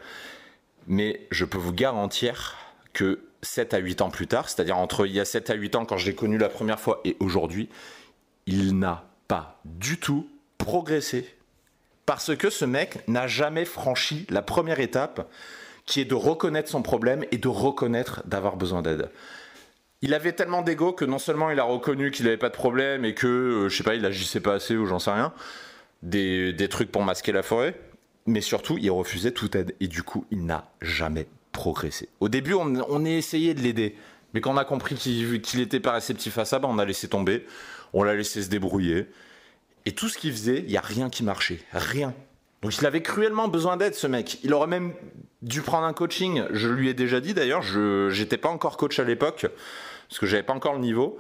Mais 0.87 1.27
je 1.31 1.45
peux 1.45 1.59
vous 1.59 1.75
garantir 1.75 2.57
que 2.95 3.26
7 3.43 3.75
à 3.75 3.79
8 3.79 4.03
ans 4.03 4.11
plus 4.11 4.27
tard, 4.27 4.49
c'est-à-dire 4.49 4.79
entre 4.79 5.07
il 5.07 5.13
y 5.13 5.21
a 5.21 5.25
7 5.25 5.51
à 5.51 5.55
8 5.55 5.77
ans 5.77 5.85
quand 5.85 5.99
je 5.99 6.07
l'ai 6.07 6.15
connu 6.15 6.39
la 6.39 6.49
première 6.49 6.81
fois 6.81 7.01
et 7.05 7.17
aujourd'hui, 7.21 7.69
il 8.47 8.79
n'a 8.79 9.05
pas 9.29 9.61
du 9.65 9.99
tout 9.99 10.29
progressé 10.59 11.27
parce 12.07 12.37
que 12.37 12.51
ce 12.51 12.65
mec 12.65 13.07
n'a 13.09 13.27
jamais 13.27 13.65
franchi 13.65 14.27
la 14.31 14.43
première 14.43 14.81
étape, 14.81 15.29
qui 15.85 16.01
est 16.01 16.05
de 16.05 16.15
reconnaître 16.15 16.71
son 16.71 16.83
problème 16.83 17.25
et 17.33 17.39
de 17.39 17.49
reconnaître 17.49 18.23
d'avoir 18.27 18.57
besoin 18.57 18.83
d'aide. 18.83 19.11
Il 20.03 20.15
avait 20.15 20.33
tellement 20.33 20.63
d'ego 20.63 20.93
que 20.93 21.05
non 21.05 21.19
seulement 21.19 21.51
il 21.51 21.59
a 21.59 21.65
reconnu 21.65 22.11
qu'il 22.11 22.27
n'avait 22.27 22.37
pas 22.37 22.49
de 22.49 22.55
problème 22.55 23.05
et 23.05 23.15
que, 23.15 23.27
euh, 23.27 23.69
je 23.69 23.77
sais 23.77 23.83
pas, 23.83 23.95
il 23.95 24.05
agissait 24.05 24.41
pas 24.41 24.55
assez 24.55 24.77
ou 24.77 24.87
j'en 24.87 24.99
sais 24.99 25.11
rien, 25.11 25.33
des, 26.03 26.69
trucs 26.71 26.93
pour 26.93 27.03
masquer 27.03 27.33
la 27.33 27.43
forêt, 27.43 27.75
mais 28.27 28.41
surtout 28.41 28.79
il 28.79 28.91
refusait 28.91 29.31
toute 29.33 29.57
aide 29.57 29.75
et 29.81 29.89
du 29.89 30.03
coup 30.03 30.27
il 30.31 30.45
n'a 30.45 30.71
jamais 30.81 31.27
progressé. 31.57 32.09
Au 32.21 32.29
début 32.29 32.55
on, 32.55 33.05
a 33.05 33.09
essayé 33.09 33.55
de 33.55 33.61
l'aider, 33.61 33.97
mais 34.35 34.41
quand 34.41 34.53
on 34.53 34.57
a 34.57 34.65
compris 34.65 34.95
qu'il 34.95 35.59
n'était 35.59 35.81
pas 35.81 35.93
réceptif 35.93 36.39
à 36.39 36.45
ça, 36.45 36.59
ben, 36.59 36.69
on 36.71 36.79
a 36.79 36.85
laissé 36.85 37.09
tomber, 37.09 37.47
on 37.93 38.05
l'a 38.05 38.15
laissé 38.15 38.43
se 38.43 38.49
débrouiller. 38.49 39.07
Et 39.87 39.93
tout 39.93 40.09
ce 40.09 40.19
qu'il 40.19 40.33
faisait, 40.33 40.59
il 40.59 40.67
n'y 40.67 40.77
a 40.77 40.83
rien 40.83 41.11
qui 41.11 41.25
marchait. 41.25 41.61
Rien. 41.73 42.15
Donc 42.63 42.77
il 42.79 42.87
avait 42.87 43.03
cruellement 43.03 43.49
besoin 43.49 43.77
d'aide, 43.77 43.95
ce 43.95 44.07
mec. 44.07 44.39
Il 44.43 44.53
aurait 44.53 44.67
même 44.67 44.93
dû 45.43 45.63
prendre 45.63 45.87
un 45.87 45.93
coaching. 45.93 46.45
Je 46.51 46.69
lui 46.69 46.89
ai 46.89 46.95
déjà 46.95 47.21
dit 47.21 47.35
d'ailleurs, 47.35 47.63
je 47.63 48.17
n'étais 48.19 48.39
pas 48.39 48.49
encore 48.49 48.77
coach 48.77 48.99
à 48.99 49.05
l'époque, 49.05 49.47
parce 50.09 50.19
que 50.19 50.27
j'avais 50.27 50.43
pas 50.43 50.55
encore 50.55 50.75
le 50.75 50.81
niveau. 50.81 51.19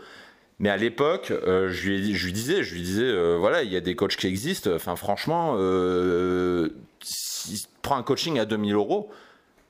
Mais 0.59 0.71
à 0.71 0.76
l'époque, 0.76 1.31
euh, 1.33 1.69
je, 1.71 1.90
lui 1.90 2.33
disais, 2.33 2.62
je 2.62 2.75
lui 2.75 2.83
disais, 2.83 3.05
euh, 3.05 3.37
voilà, 3.38 3.62
il 3.62 3.71
y 3.71 3.76
a 3.76 3.81
des 3.81 3.95
coachs 3.95 4.16
qui 4.16 4.26
existent. 4.26 4.71
Enfin, 4.75 4.97
franchement, 4.97 5.57
euh, 5.59 6.71
si 7.02 7.66
un 7.95 8.02
coaching 8.02 8.38
à 8.38 8.45
2000 8.45 8.75
euros, 8.75 9.11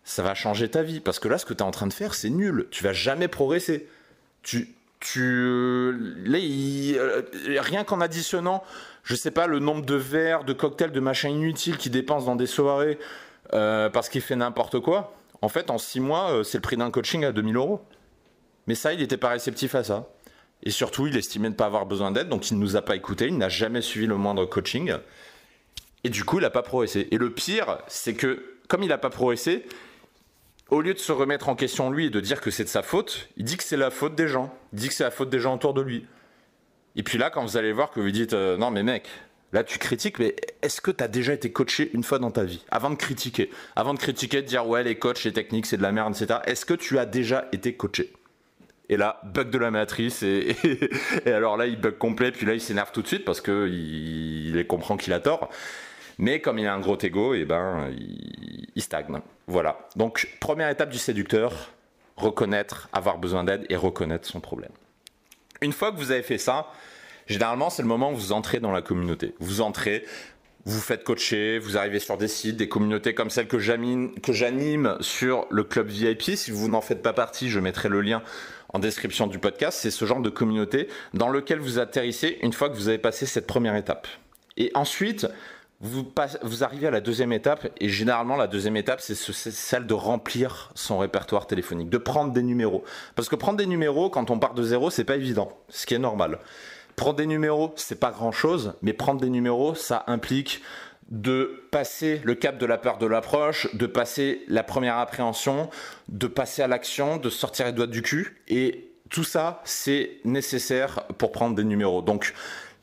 ça 0.07 0.23
va 0.23 0.35
changer 0.35 0.71
ta 0.71 0.83
vie. 0.83 1.01
Parce 1.01 1.19
que 1.19 1.29
là, 1.29 1.37
ce 1.37 1.45
que 1.45 1.53
tu 1.53 1.59
es 1.59 1.63
en 1.63 1.73
train 1.73 1.89
de 1.89 1.93
faire, 1.93 2.15
c'est 2.15 2.31
nul. 2.31 2.69
Tu 2.71 2.83
vas 2.85 2.95
jamais 2.95 3.29
progresser. 3.29 3.89
Tu, 4.43 4.73
tu 5.01 5.93
là, 6.25 6.39
euh, 6.39 7.23
rien 7.59 7.83
qu'en 7.83 8.01
additionnant, 8.01 8.63
je 9.03 9.17
sais 9.17 9.33
pas, 9.33 9.49
le 9.49 9.59
nombre 9.59 9.85
de 9.85 9.97
verres, 9.97 10.45
de 10.45 10.53
cocktails, 10.53 10.93
de 10.93 11.01
machins 11.01 11.31
inutiles 11.31 11.77
qu'il 11.77 11.91
dépense 11.91 12.25
dans 12.25 12.37
des 12.37 12.47
soirées 12.47 12.99
euh, 13.53 13.91
parce 13.91 14.09
qu'il 14.09 14.23
fait 14.23 14.37
n'importe 14.37 14.79
quoi. 14.79 15.13
En 15.43 15.49
fait, 15.49 15.71
en 15.71 15.77
six 15.77 16.01
mois, 16.01 16.31
euh, 16.31 16.45
c'est 16.45 16.59
le 16.59 16.63
prix 16.63 16.77
d'un 16.77 16.93
coaching 16.93 17.25
à 17.25 17.33
2000 17.33 17.57
euros. 17.57 17.85
Mais 18.69 18.77
ça, 18.77 18.93
il 18.93 19.01
n'était 19.01 19.17
pas 19.17 19.31
réceptif 19.31 19.75
à 19.75 19.83
ça. 19.83 20.09
Et 20.63 20.71
surtout, 20.71 21.09
il 21.09 21.17
estimait 21.17 21.51
ne 21.51 21.55
pas 21.55 21.67
avoir 21.67 21.85
besoin 21.85 22.13
d'aide, 22.13 22.29
donc 22.29 22.51
il 22.51 22.57
ne 22.57 22.63
nous 22.63 22.77
a 22.77 22.83
pas 22.83 22.97
écouté, 22.97 23.27
il 23.27 23.37
n'a 23.37 23.49
jamais 23.49 23.83
suivi 23.83 24.07
le 24.07 24.17
moindre 24.17 24.47
coaching. 24.47 24.95
Et 26.05 26.09
du 26.11 26.25
coup, 26.25 26.39
il 26.39 26.43
n'a 26.43 26.51
pas 26.51 26.63
progressé. 26.63 27.09
Et 27.11 27.19
le 27.19 27.31
pire, 27.31 27.79
c'est 27.89 28.15
que, 28.15 28.57
comme 28.69 28.83
il 28.83 28.89
n'a 28.89 28.99
pas 28.99 29.11
progressé, 29.11 29.67
au 30.71 30.81
lieu 30.81 30.95
de 30.95 30.99
se 30.99 31.13
remettre 31.13 31.49
en 31.49 31.55
question 31.55 31.91
lui 31.91 32.07
et 32.07 32.11
de 32.11 32.21
dire 32.21 32.41
que 32.41 32.51
c'est 32.51 32.65
de 32.65 32.69
sa 32.69 32.83
faute, 32.83 33.29
il 33.37 33.45
dit 33.45 33.57
que 33.57 33.63
c'est 33.63 33.77
la 33.77 33.91
faute 33.91 34.15
des 34.15 34.29
gens. 34.29 34.53
Il 34.73 34.81
dit 34.81 34.89
que 34.89 34.95
c'est 34.95 35.05
la 35.05 35.11
faute 35.11 35.31
des 35.31 35.39
gens 35.39 35.55
autour 35.55 35.75
de 35.75 35.83
lui. 35.83 36.07
Et 36.97 37.03
puis 37.03 37.19
là, 37.19 37.31
quand 37.31 37.43
vous 37.43 37.57
allez 37.57 37.73
voir 37.73 37.91
que 37.91 38.01
vous 38.01 38.11
dites 38.11 38.33
euh, 38.33 38.57
non 38.57 38.71
mais 38.71 38.83
mec, 38.83 39.07
là 39.53 39.63
tu 39.63 39.79
critiques, 39.79 40.19
mais 40.19 40.35
est-ce 40.63 40.81
que 40.81 40.91
tu 40.91 41.05
as 41.05 41.09
déjà 41.09 41.35
été 41.35 41.53
coaché 41.53 41.91
une 41.93 42.03
fois 42.03 42.19
dans 42.19 42.31
ta 42.31 42.45
vie 42.45 42.65
Avant 42.71 42.91
de 42.91 42.97
critiquer, 42.97 43.51
avant 43.77 43.95
de 43.95 43.99
critiquer, 43.99 44.43
de 44.43 44.47
dire 44.47 44.67
ouais 44.67 44.83
les 44.83 44.99
coachs, 44.99 45.23
les 45.25 45.33
techniques 45.33 45.67
c'est 45.67 45.77
de 45.77 45.83
la 45.83 45.93
merde, 45.93 46.15
etc. 46.17 46.41
Est-ce 46.47 46.65
que 46.65 46.75
tu 46.75 46.99
as 46.99 47.07
déjà 47.07 47.49
été 47.53 47.75
coaché? 47.75 48.13
Et 48.89 48.97
là, 48.97 49.21
bug 49.25 49.51
de 49.51 49.59
la 49.59 49.71
matrice. 49.71 50.23
Et, 50.23 50.57
alors 51.27 51.57
là, 51.57 51.67
il 51.67 51.81
bug 51.81 51.99
complet. 51.99 52.31
Puis 52.31 52.47
là, 52.47 52.55
il 52.55 52.61
s'énerve 52.61 52.93
tout 52.93 53.03
de 53.03 53.09
suite 53.09 53.25
parce 53.25 53.41
qu'il 53.41 54.55
il 54.55 54.67
comprend 54.67 54.97
qu'il 54.97 55.13
a 55.13 55.21
tort. 55.21 55.51
Mais 56.19 56.41
comme 56.41 56.59
il 56.59 56.67
a 56.67 56.75
un 56.75 56.81
gros 56.81 56.99
ego, 56.99 57.35
et 57.35 57.41
eh 57.41 57.45
ben, 57.45 57.91
il, 58.75 58.83
stagne. 58.83 59.21
Voilà. 59.47 59.79
Donc, 59.97 60.29
première 60.41 60.71
étape 60.71 60.91
du 60.91 60.99
séducteur, 60.99 61.73
reconnaître, 62.17 62.89
avoir 62.93 63.19
besoin 63.19 63.45
d'aide 63.45 63.67
et 63.69 63.77
reconnaître 63.77 64.27
son 64.27 64.41
problème. 64.41 64.73
Une 65.61 65.73
fois 65.73 65.93
que 65.93 65.97
vous 65.97 66.11
avez 66.11 66.23
fait 66.23 66.39
ça, 66.39 66.69
généralement, 67.27 67.71
c'est 67.71 67.83
le 67.83 67.89
moment 67.89 68.13
où 68.13 68.17
vous 68.17 68.33
entrez 68.33 68.61
dans 68.61 68.73
la 68.73 68.83
communauté. 68.83 69.35
Vous 69.41 69.61
entrez, 69.61 70.05
vous 70.65 70.81
faites 70.81 71.05
coacher, 71.05 71.59
vous 71.59 71.77
arrivez 71.77 71.99
sur 71.99 72.17
des 72.17 72.29
sites, 72.29 72.57
des 72.57 72.69
communautés 72.69 73.15
comme 73.15 73.31
celle 73.31 73.47
que 73.47 73.59
j'anime 73.59 74.97
sur 75.01 75.47
le 75.51 75.65
club 75.65 75.89
VIP. 75.89 76.23
Si 76.37 76.51
vous 76.51 76.69
n'en 76.69 76.81
faites 76.81 77.03
pas 77.03 77.13
partie, 77.13 77.51
je 77.51 77.61
mettrai 77.61 77.89
le 77.89 78.01
lien 78.01 78.23
en 78.73 78.79
description 78.79 79.27
du 79.27 79.39
podcast. 79.39 79.79
C'est 79.81 79.91
ce 79.91 80.05
genre 80.05 80.21
de 80.21 80.31
communauté 80.31 80.89
dans 81.15 81.29
lequel 81.29 81.61
vous 81.61 81.79
atterrissez 81.79 82.39
une 82.43 82.53
fois 82.53 82.69
que 82.69 82.75
vous 82.75 82.89
avez 82.89 82.99
passé 82.99 83.27
cette 83.27 83.47
première 83.47 83.77
étape. 83.77 84.09
Et 84.57 84.71
ensuite, 84.75 85.27
vous, 85.81 86.65
arrivez 86.65 86.87
à 86.87 86.91
la 86.91 87.01
deuxième 87.01 87.33
étape, 87.33 87.69
et 87.81 87.89
généralement 87.89 88.37
la 88.37 88.47
deuxième 88.47 88.77
étape, 88.77 89.01
c'est 89.01 89.15
celle 89.15 89.87
de 89.87 89.95
remplir 89.95 90.71
son 90.75 90.99
répertoire 90.99 91.47
téléphonique, 91.47 91.91
de 91.91 91.99
prendre 91.99 92.33
des 92.33 92.43
numéros. 92.43 92.83
Parce 93.15 93.29
que 93.29 93.37
prendre 93.37 93.59
des 93.59 93.67
numéros, 93.67 94.09
quand 94.09 94.31
on 94.31 94.39
part 94.39 94.55
de 94.55 94.63
zéro, 94.63 94.91
c'est 94.91 95.05
pas 95.05 95.17
évident, 95.17 95.53
ce 95.69 95.85
qui 95.85 95.95
est 95.95 95.99
normal. 95.99 96.39
Prendre 96.97 97.17
des 97.17 97.27
numéros, 97.27 97.75
c'est 97.77 98.01
pas 98.01 98.11
grand 98.11 98.33
chose, 98.33 98.73
mais 98.81 98.95
prendre 98.95 99.21
des 99.21 99.29
numéros, 99.29 99.75
ça 99.75 100.05
implique 100.07 100.63
de 101.11 101.63
passer 101.71 102.21
le 102.25 102.35
cap 102.35 102.59
de 102.59 102.67
la 102.67 102.79
peur 102.79 102.97
de 102.97 103.07
l'approche, 103.07 103.73
de 103.75 103.87
passer 103.87 104.43
la 104.49 104.63
première 104.63 104.97
appréhension, 104.97 105.69
de 106.09 106.27
passer 106.27 106.63
à 106.63 106.69
l'action, 106.69 107.19
de 107.19 107.29
sortir 107.31 107.67
les 107.67 107.73
doigts 107.73 107.87
du 107.87 108.03
cul. 108.03 108.43
Et 108.49 108.91
tout 109.11 109.25
ça, 109.25 109.61
c'est 109.65 110.19
nécessaire 110.25 111.05
pour 111.19 111.33
prendre 111.33 111.55
des 111.55 111.65
numéros. 111.65 112.03
Donc, 112.03 112.33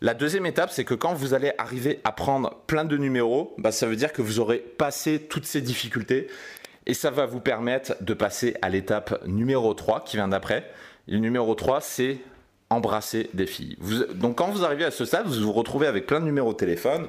la 0.03 0.13
deuxième 0.13 0.45
étape, 0.45 0.69
c'est 0.69 0.83
que 0.83 0.95
quand 0.95 1.13
vous 1.13 1.33
allez 1.33 1.53
arriver 1.57 2.01
à 2.03 2.11
prendre 2.11 2.61
plein 2.67 2.83
de 2.83 2.97
numéros, 2.97 3.55
bah, 3.57 3.71
ça 3.71 3.87
veut 3.87 3.95
dire 3.95 4.11
que 4.11 4.21
vous 4.21 4.41
aurez 4.41 4.57
passé 4.57 5.17
toutes 5.29 5.45
ces 5.45 5.61
difficultés 5.61 6.27
et 6.85 6.93
ça 6.93 7.09
va 7.09 7.25
vous 7.25 7.39
permettre 7.39 7.95
de 8.01 8.13
passer 8.13 8.57
à 8.61 8.67
l'étape 8.67 9.25
numéro 9.25 9.73
3 9.73 10.03
qui 10.03 10.17
vient 10.17 10.27
d'après. 10.27 10.69
Le 11.07 11.19
numéro 11.19 11.55
3, 11.55 11.79
c'est 11.79 12.17
embrasser 12.69 13.29
des 13.33 13.47
filles. 13.47 13.77
donc 14.15 14.39
quand 14.39 14.49
vous 14.49 14.65
arrivez 14.65 14.83
à 14.83 14.91
ce 14.91 15.05
stade, 15.05 15.25
vous 15.27 15.41
vous 15.41 15.53
retrouvez 15.53 15.87
avec 15.87 16.05
plein 16.05 16.19
de 16.19 16.25
numéros 16.25 16.51
de 16.51 16.57
téléphone, 16.57 17.07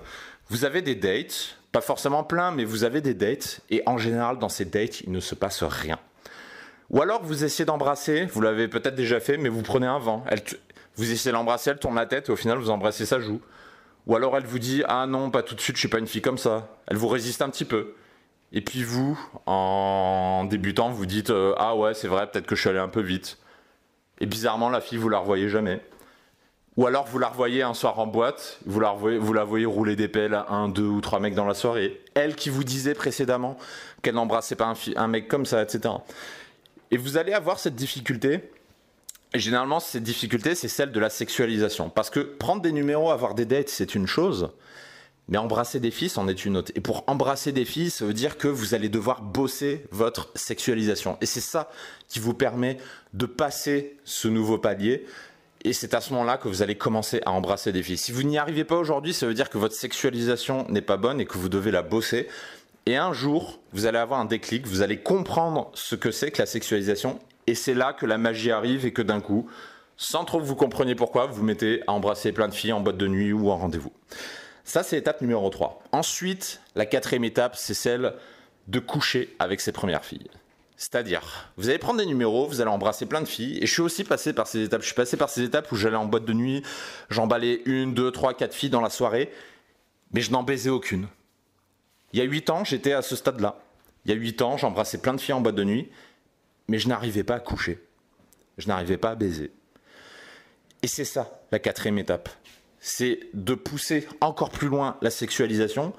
vous 0.49 0.65
avez 0.65 0.81
des 0.81 0.95
dates, 0.95 1.57
pas 1.73 1.81
forcément 1.81 2.23
plein, 2.23 2.53
mais 2.53 2.65
vous 2.65 2.85
avez 2.85 3.01
des 3.01 3.15
dates, 3.15 3.59
et 3.71 3.83
en 3.87 3.99
général 3.99 4.39
dans 4.39 4.49
ces 4.49 4.67
dates, 4.67 5.01
il 5.01 5.11
ne 5.11 5.19
se 5.19 5.35
passe 5.35 5.65
rien. 5.65 5.99
Ou 6.91 7.03
alors 7.03 7.25
vous 7.25 7.43
essayez 7.43 7.65
d'embrasser, 7.65 8.27
vous 8.27 8.41
l'avez 8.41 8.69
peut-être 8.69 8.95
déjà 8.95 9.19
fait, 9.19 9.37
mais 9.37 9.49
vous 9.49 9.63
prenez 9.63 9.87
un 9.87 9.99
vent. 9.99 10.25
Vous 10.97 11.11
essayez 11.11 11.33
d'embrasser, 11.33 11.71
elle 11.71 11.79
tourne 11.79 11.97
la 11.97 12.07
tête, 12.07 12.29
et 12.29 12.33
au 12.33 12.37
final 12.37 12.59
vous 12.59 12.71
embrassez 12.71 13.07
sa 13.07 13.21
joue. 13.21 13.41
Ou 14.07 14.17
alors 14.17 14.37
elle 14.37 14.45
vous 14.45 14.59
dit 14.59 14.83
ah 14.87 15.07
non 15.07 15.31
pas 15.31 15.43
tout 15.43 15.55
de 15.55 15.61
suite, 15.61 15.77
je 15.77 15.81
suis 15.81 15.89
pas 15.89 15.99
une 15.99 16.07
fille 16.07 16.23
comme 16.23 16.39
ça. 16.39 16.69
Elle 16.87 16.97
vous 16.97 17.09
résiste 17.09 17.43
un 17.43 17.51
petit 17.51 17.65
peu. 17.65 17.95
Et 18.53 18.61
puis 18.61 18.85
vous, 18.85 19.19
en 19.47 20.45
débutant, 20.45 20.91
vous 20.91 21.07
dites 21.07 21.31
euh, 21.31 21.55
ah 21.59 21.75
ouais 21.77 21.95
c'est 21.95 22.09
vrai, 22.09 22.31
peut-être 22.31 22.47
que 22.47 22.55
je 22.55 22.61
suis 22.61 22.71
allé 22.71 22.79
un 22.79 22.89
peu 22.89 23.01
vite. 23.01 23.39
Et 24.21 24.27
bizarrement, 24.27 24.71
la 24.71 24.81
fille, 24.81 24.99
vous 24.99 25.09
la 25.09 25.19
revoyez 25.19 25.49
jamais. 25.49 25.81
Ou 26.77 26.87
alors 26.87 27.07
vous 27.07 27.19
la 27.19 27.29
revoyez 27.29 27.63
un 27.63 27.75
soir 27.75 27.99
en 28.01 28.07
boîte, 28.07 28.59
vous 28.67 28.81
la, 28.81 28.93
vous 28.93 29.33
la 29.33 29.45
voyez 29.45 29.67
rouler 29.67 29.95
des 29.95 30.09
pelles 30.09 30.35
à 30.35 30.51
un, 30.51 30.69
deux 30.69 30.87
ou 30.87 31.01
trois 31.01 31.21
mecs 31.21 31.35
dans 31.35 31.45
la 31.45 31.55
soirée. 31.55 32.01
Elle 32.15 32.35
qui 32.35 32.51
vous 32.51 32.65
disait 32.65 32.95
précédemment 32.95 33.57
qu'elle 34.03 34.17
n'embrassait 34.17 34.57
pas 34.57 34.73
un, 34.97 35.09
mec 35.09 35.29
comme 35.29 35.47
ça, 35.47 35.63
etc. 35.63 35.95
Et 36.91 36.97
vous 36.97 37.17
allez 37.17 37.33
avoir 37.33 37.61
cette 37.61 37.77
difficulté. 37.77 38.51
Généralement, 39.35 39.81
cette 39.81 40.05
difficulté, 40.05 40.55
c'est 40.55 40.69
celle 40.69 40.93
de 40.93 41.01
la 41.01 41.11
sexualisation. 41.11 41.91
Parce 41.91 42.09
que 42.09 42.21
prendre 42.21 42.63
des 42.63 42.71
numéros, 42.71 43.11
avoir 43.11 43.35
des 43.35 43.45
dates, 43.45 43.69
c'est 43.69 43.97
une 43.97 44.07
chose. 44.07 44.51
Mais 45.29 45.39
embrasser 45.39 45.81
des 45.81 45.91
filles, 45.91 46.09
c'en 46.09 46.29
est 46.29 46.45
une 46.45 46.57
autre. 46.57 46.71
Et 46.77 46.81
pour 46.81 47.03
embrasser 47.09 47.51
des 47.51 47.65
filles, 47.65 47.91
ça 47.91 48.05
veut 48.05 48.13
dire 48.13 48.37
que 48.37 48.47
vous 48.47 48.75
allez 48.75 48.89
devoir 48.89 49.23
bosser 49.23 49.87
votre 49.91 50.31
sexualisation. 50.37 51.17
Et 51.21 51.27
c'est 51.27 51.41
ça 51.41 51.71
qui 52.09 52.21
vous 52.21 52.35
permet 52.35 52.77
de 53.13 53.27
passer 53.27 53.97
ce 54.05 54.29
nouveau 54.29 54.59
palier. 54.59 55.05
Et 55.65 55.73
c'est 55.73 55.95
à 55.95 56.01
ce 56.01 56.13
moment-là 56.13 56.37
que 56.37 56.47
vous 56.47 56.63
allez 56.63 56.77
commencer 56.77 57.21
à 57.27 57.33
embrasser 57.33 57.73
des 57.73 57.83
filles. 57.83 57.99
Si 57.99 58.13
vous 58.13 58.23
n'y 58.23 58.39
arrivez 58.39 58.65
pas 58.65 58.77
aujourd'hui, 58.77 59.15
ça 59.15 59.27
veut 59.27 59.35
dire 59.35 59.51
que 59.51 59.59
votre 59.59 59.75
sexualisation 59.75 60.67
n'est 60.69 60.83
pas 60.83 60.99
bonne 60.99 61.21
et 61.21 61.27
que 61.27 61.39
vous 61.39 61.49
devez 61.49 61.71
la 61.71 61.83
bosser. 61.83 62.29
Et 62.87 62.97
un 62.97 63.15
jour, 63.15 63.59
vous 63.73 63.87
allez 63.87 63.99
avoir 63.99 64.21
un 64.21 64.27
déclic, 64.27 64.67
vous 64.67 64.83
allez 64.83 64.99
comprendre 64.99 65.71
ce 65.73 65.97
que 65.97 66.11
c'est 66.11 66.31
que 66.31 66.43
la 66.43 66.47
sexualisation. 66.47 67.19
Et 67.47 67.55
c'est 67.55 67.75
là 67.75 67.93
que 67.93 68.07
la 68.07 68.19
magie 68.19 68.51
arrive 68.51 68.87
et 68.87 68.93
que 68.93 69.03
d'un 69.03 69.21
coup, 69.21 69.49
sans 69.97 70.25
trop 70.25 70.39
que 70.39 70.45
vous 70.45 70.57
compreniez 70.57 70.95
pourquoi, 70.95 71.27
vous 71.27 71.43
mettez 71.43 71.83
à 71.87 71.93
embrasser 71.93 72.33
plein 72.33 72.49
de 72.49 72.55
filles 72.55 72.73
en 72.73 72.81
boîte 72.81 72.97
de 72.97 73.07
nuit 73.07 73.33
ou 73.33 73.51
en 73.51 73.57
rendez-vous. 73.57 73.93
Ça, 74.65 74.83
c'est 74.83 74.97
l'étape 74.97 75.21
numéro 75.21 75.49
3. 75.51 75.83
Ensuite, 75.93 76.61
la 76.75 76.87
quatrième 76.87 77.25
étape, 77.25 77.55
c'est 77.57 77.75
celle 77.75 78.15
de 78.67 78.79
coucher 78.79 79.37
avec 79.39 79.61
ses 79.61 79.73
premières 79.73 80.05
filles. 80.05 80.31
C'est-à-dire, 80.77 81.53
vous 81.57 81.69
allez 81.69 81.79
prendre 81.79 82.01
des 82.01 82.07
numéros, 82.07 82.47
vous 82.47 82.61
allez 82.61 82.71
embrasser 82.71 83.07
plein 83.07 83.21
de 83.21 83.29
filles, 83.29 83.59
et 83.63 83.67
je 83.67 83.73
suis 83.73 83.83
aussi 83.83 84.05
passé 84.05 84.33
par 84.33 84.47
ces 84.47 84.65
étapes. 84.65 84.81
Je 84.81 84.87
suis 84.87 84.95
passé 84.95 85.17
par 85.17 85.29
ces 85.29 85.43
étapes 85.43 85.71
où 85.71 85.77
j'allais 85.77 85.97
en 85.97 86.07
boîte 86.07 86.25
de 86.25 86.33
nuit, 86.33 86.63
j'emballais 87.11 87.63
une, 87.67 87.95
deux, 87.95 88.11
trois, 88.11 88.35
quatre 88.35 88.55
filles 88.55 88.71
dans 88.71 88.81
la 88.81 88.91
soirée, 88.91 89.31
mais 90.13 90.21
je 90.21 90.33
n'en 90.33 90.43
baisais 90.43 90.71
aucune. 90.71 91.07
Il 92.13 92.19
y 92.19 92.23
a 92.23 92.25
huit 92.25 92.51
ans, 92.51 92.65
j'étais 92.65 92.93
à 92.93 93.03
ce 93.03 93.17
stade-là. 93.17 93.61
Il 94.05 94.11
y 94.11 94.15
a 94.15 94.17
huit 94.17 94.43
ans, 94.43 94.57
j'embrassais 94.57 94.99
plein 94.99 95.15
de 95.15 95.21
filles 95.21 95.35
en 95.35 95.41
boîte 95.41 95.55
de 95.55 95.65
nuit, 95.65 95.91
mais 96.69 96.79
je 96.79 96.89
n'arrivais 96.89 97.25
pas 97.25 97.37
à 97.37 97.41
coucher. 97.41 97.83
Je 98.59 98.69
n'arrivais 98.69 98.97
pas 98.97 99.11
à 99.11 99.15
baiser. 99.15 99.53
Et 100.83 100.87
c'est 100.87 101.05
ça, 101.05 101.41
la 101.51 101.59
quatrième 101.59 101.99
étape 101.99 102.29
c'est 102.85 103.21
de 103.33 103.55
pousser 103.55 104.07
encore 104.21 104.51
plus 104.51 104.69
loin 104.69 104.99
la 105.01 105.11
sexualisation, 105.11 105.95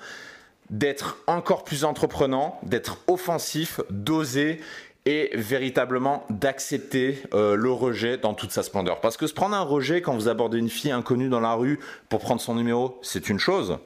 d'être 0.70 1.18
encore 1.26 1.64
plus 1.64 1.84
entreprenant, 1.84 2.60
d'être 2.62 3.00
offensif, 3.08 3.82
d'oser 3.90 4.62
et 5.08 5.32
véritablement 5.34 6.26
d'accepter 6.30 7.24
euh, 7.34 7.56
le 7.56 7.72
rejet 7.72 8.18
dans 8.18 8.36
toute 8.36 8.52
sa 8.52 8.62
splendeur. 8.62 9.02
Parce 9.02 9.18
que 9.18 9.26
se 9.26 9.34
prendre 9.34 9.56
un 9.56 9.64
rejet 9.64 10.02
quand 10.02 10.14
vous 10.14 10.28
abordez 10.28 10.60
une 10.60 10.70
fille 10.70 10.92
inconnue 10.92 11.28
dans 11.28 11.40
la 11.40 11.56
rue 11.56 11.80
pour 12.08 12.20
prendre 12.20 12.40
son 12.40 12.54
numéro, 12.54 13.00
c'est 13.02 13.30
une 13.30 13.40
chose. 13.40 13.80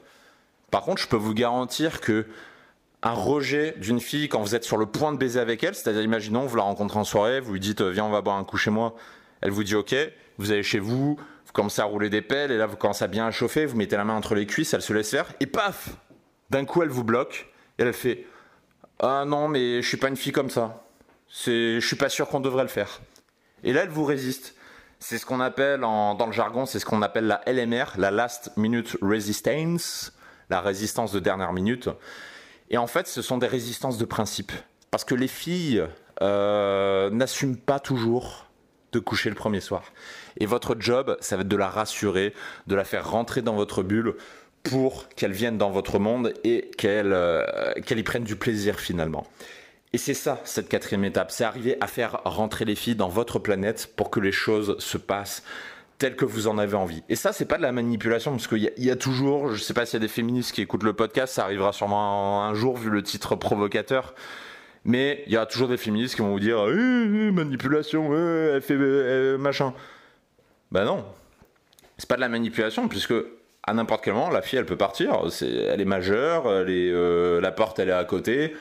Par 0.70 0.82
contre, 0.82 1.00
je 1.00 1.08
peux 1.08 1.16
vous 1.16 1.34
garantir 1.34 2.02
que 2.02 2.26
un 3.02 3.12
rejet 3.12 3.74
d'une 3.78 4.00
fille 4.00 4.28
quand 4.28 4.42
vous 4.42 4.54
êtes 4.54 4.64
sur 4.64 4.76
le 4.76 4.86
point 4.86 5.12
de 5.12 5.16
baiser 5.16 5.40
avec 5.40 5.64
elle, 5.64 5.74
c'est-à-dire 5.74 6.02
imaginons 6.02 6.46
vous 6.46 6.56
la 6.56 6.62
rencontrez 6.62 6.98
en 6.98 7.04
soirée, 7.04 7.40
vous 7.40 7.52
lui 7.52 7.60
dites 7.60 7.80
viens 7.80 8.04
on 8.04 8.10
va 8.10 8.20
boire 8.20 8.36
un 8.36 8.44
coup 8.44 8.58
chez 8.58 8.70
moi, 8.70 8.94
elle 9.40 9.50
vous 9.50 9.64
dit 9.64 9.74
ok, 9.74 9.94
vous 10.38 10.52
allez 10.52 10.62
chez 10.62 10.78
vous, 10.78 11.16
vous 11.50 11.52
commencez 11.52 11.80
à 11.80 11.84
rouler 11.84 12.10
des 12.10 12.22
pelles, 12.22 12.50
et 12.50 12.58
là 12.58 12.66
vous 12.66 12.76
commencez 12.76 13.04
à 13.04 13.08
bien 13.08 13.30
chauffer, 13.30 13.66
vous 13.66 13.76
mettez 13.76 13.96
la 13.96 14.04
main 14.04 14.14
entre 14.14 14.34
les 14.34 14.46
cuisses, 14.46 14.74
elle 14.74 14.82
se 14.82 14.92
laisse 14.92 15.10
faire, 15.10 15.26
et 15.40 15.46
paf 15.46 15.90
D'un 16.50 16.64
coup 16.64 16.82
elle 16.82 16.90
vous 16.90 17.04
bloque, 17.04 17.50
et 17.78 17.82
elle 17.82 17.92
fait 17.92 18.26
Ah 18.98 19.24
non, 19.26 19.48
mais 19.48 19.80
je 19.82 19.88
suis 19.88 19.96
pas 19.96 20.08
une 20.08 20.16
fille 20.16 20.32
comme 20.32 20.50
ça. 20.50 20.84
C'est, 21.28 21.80
je 21.80 21.86
suis 21.86 21.96
pas 21.96 22.08
sûr 22.08 22.28
qu'on 22.28 22.40
devrait 22.40 22.64
le 22.64 22.68
faire. 22.68 23.00
Et 23.64 23.72
là 23.72 23.82
elle 23.82 23.88
vous 23.88 24.04
résiste. 24.04 24.54
C'est 24.98 25.16
ce 25.16 25.24
qu'on 25.24 25.40
appelle 25.40 25.80
dans 25.80 26.26
le 26.26 26.32
jargon, 26.32 26.66
c'est 26.66 26.78
ce 26.78 26.84
qu'on 26.84 27.00
appelle 27.00 27.26
la 27.26 27.40
LMR, 27.46 27.96
la 27.96 28.10
Last 28.10 28.52
Minute 28.58 28.98
Resistance, 29.00 30.12
la 30.50 30.60
résistance 30.60 31.10
de 31.12 31.20
dernière 31.20 31.54
minute. 31.54 31.88
Et 32.70 32.78
en 32.78 32.86
fait, 32.86 33.06
ce 33.06 33.22
sont 33.22 33.38
des 33.38 33.46
résistances 33.46 33.98
de 33.98 34.04
principe. 34.04 34.52
Parce 34.90 35.04
que 35.04 35.14
les 35.14 35.28
filles 35.28 35.84
euh, 36.22 37.10
n'assument 37.10 37.56
pas 37.56 37.80
toujours 37.80 38.46
de 38.92 38.98
coucher 38.98 39.28
le 39.28 39.36
premier 39.36 39.60
soir. 39.60 39.92
Et 40.38 40.46
votre 40.46 40.76
job, 40.78 41.16
ça 41.20 41.36
va 41.36 41.42
être 41.42 41.48
de 41.48 41.56
la 41.56 41.68
rassurer, 41.68 42.34
de 42.66 42.74
la 42.74 42.84
faire 42.84 43.08
rentrer 43.08 43.42
dans 43.42 43.54
votre 43.54 43.82
bulle 43.82 44.14
pour 44.62 45.08
qu'elle 45.10 45.32
vienne 45.32 45.58
dans 45.58 45.70
votre 45.70 45.98
monde 45.98 46.34
et 46.44 46.70
qu'elle 46.76 47.12
euh, 47.12 47.72
qu'elle 47.86 47.98
y 47.98 48.02
prenne 48.02 48.24
du 48.24 48.36
plaisir 48.36 48.78
finalement. 48.78 49.26
Et 49.92 49.98
c'est 49.98 50.14
ça, 50.14 50.40
cette 50.44 50.68
quatrième 50.68 51.04
étape, 51.04 51.30
c'est 51.30 51.44
arriver 51.44 51.76
à 51.80 51.86
faire 51.86 52.20
rentrer 52.24 52.64
les 52.64 52.76
filles 52.76 52.94
dans 52.94 53.08
votre 53.08 53.38
planète 53.38 53.92
pour 53.96 54.10
que 54.10 54.20
les 54.20 54.32
choses 54.32 54.76
se 54.78 54.98
passent 54.98 55.42
telles 56.00 56.16
que 56.16 56.24
vous 56.24 56.48
en 56.48 56.56
avez 56.56 56.74
envie. 56.74 57.04
Et 57.10 57.14
ça, 57.14 57.32
c'est 57.32 57.44
pas 57.44 57.58
de 57.58 57.62
la 57.62 57.72
manipulation, 57.72 58.32
parce 58.32 58.48
qu'il 58.48 58.72
y, 58.76 58.90
a 58.90 58.96
toujours, 58.96 59.52
je 59.52 59.62
sais 59.62 59.74
pas 59.74 59.84
s'il 59.84 60.00
y 60.00 60.02
a 60.02 60.06
des 60.06 60.12
féministes 60.12 60.52
qui 60.52 60.62
écoutent 60.62 60.82
le 60.82 60.94
podcast, 60.94 61.34
ça 61.34 61.44
arrivera 61.44 61.72
sûrement 61.72 62.42
un 62.42 62.54
jour 62.54 62.78
vu 62.78 62.88
le 62.88 63.02
titre 63.02 63.36
provocateur, 63.36 64.14
mais 64.86 65.22
il 65.26 65.32
y 65.32 65.36
a 65.36 65.44
toujours 65.44 65.68
des 65.68 65.76
féministes 65.76 66.14
qui 66.14 66.22
vont 66.22 66.30
vous 66.30 66.40
dire 66.40 66.64
eh, 66.68 66.72
eh, 66.72 67.30
manipulation, 67.30 68.14
eh, 68.14 68.52
elle 68.54 68.62
fait 68.62 69.36
machin. 69.36 69.74
Ben 70.72 70.86
non, 70.86 71.04
c'est 71.98 72.08
pas 72.08 72.16
de 72.16 72.22
la 72.22 72.30
manipulation 72.30 72.88
puisque 72.88 73.14
à 73.62 73.74
n'importe 73.74 74.02
quel 74.02 74.14
moment 74.14 74.30
la 74.30 74.40
fille 74.40 74.58
elle 74.58 74.64
peut 74.64 74.78
partir. 74.78 75.20
elle 75.42 75.80
est 75.80 75.84
majeure, 75.84 76.44
euh, 76.46 77.40
la 77.42 77.52
porte 77.52 77.78
elle 77.78 77.90
est 77.90 77.92
à 77.92 78.04
côté. 78.04 78.56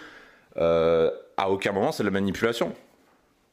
Euh, 0.58 1.10
à 1.38 1.50
aucun 1.50 1.72
moment 1.72 1.94
c'est 1.94 2.04
de 2.04 2.10
la 2.10 2.12
manipulation. 2.12 2.74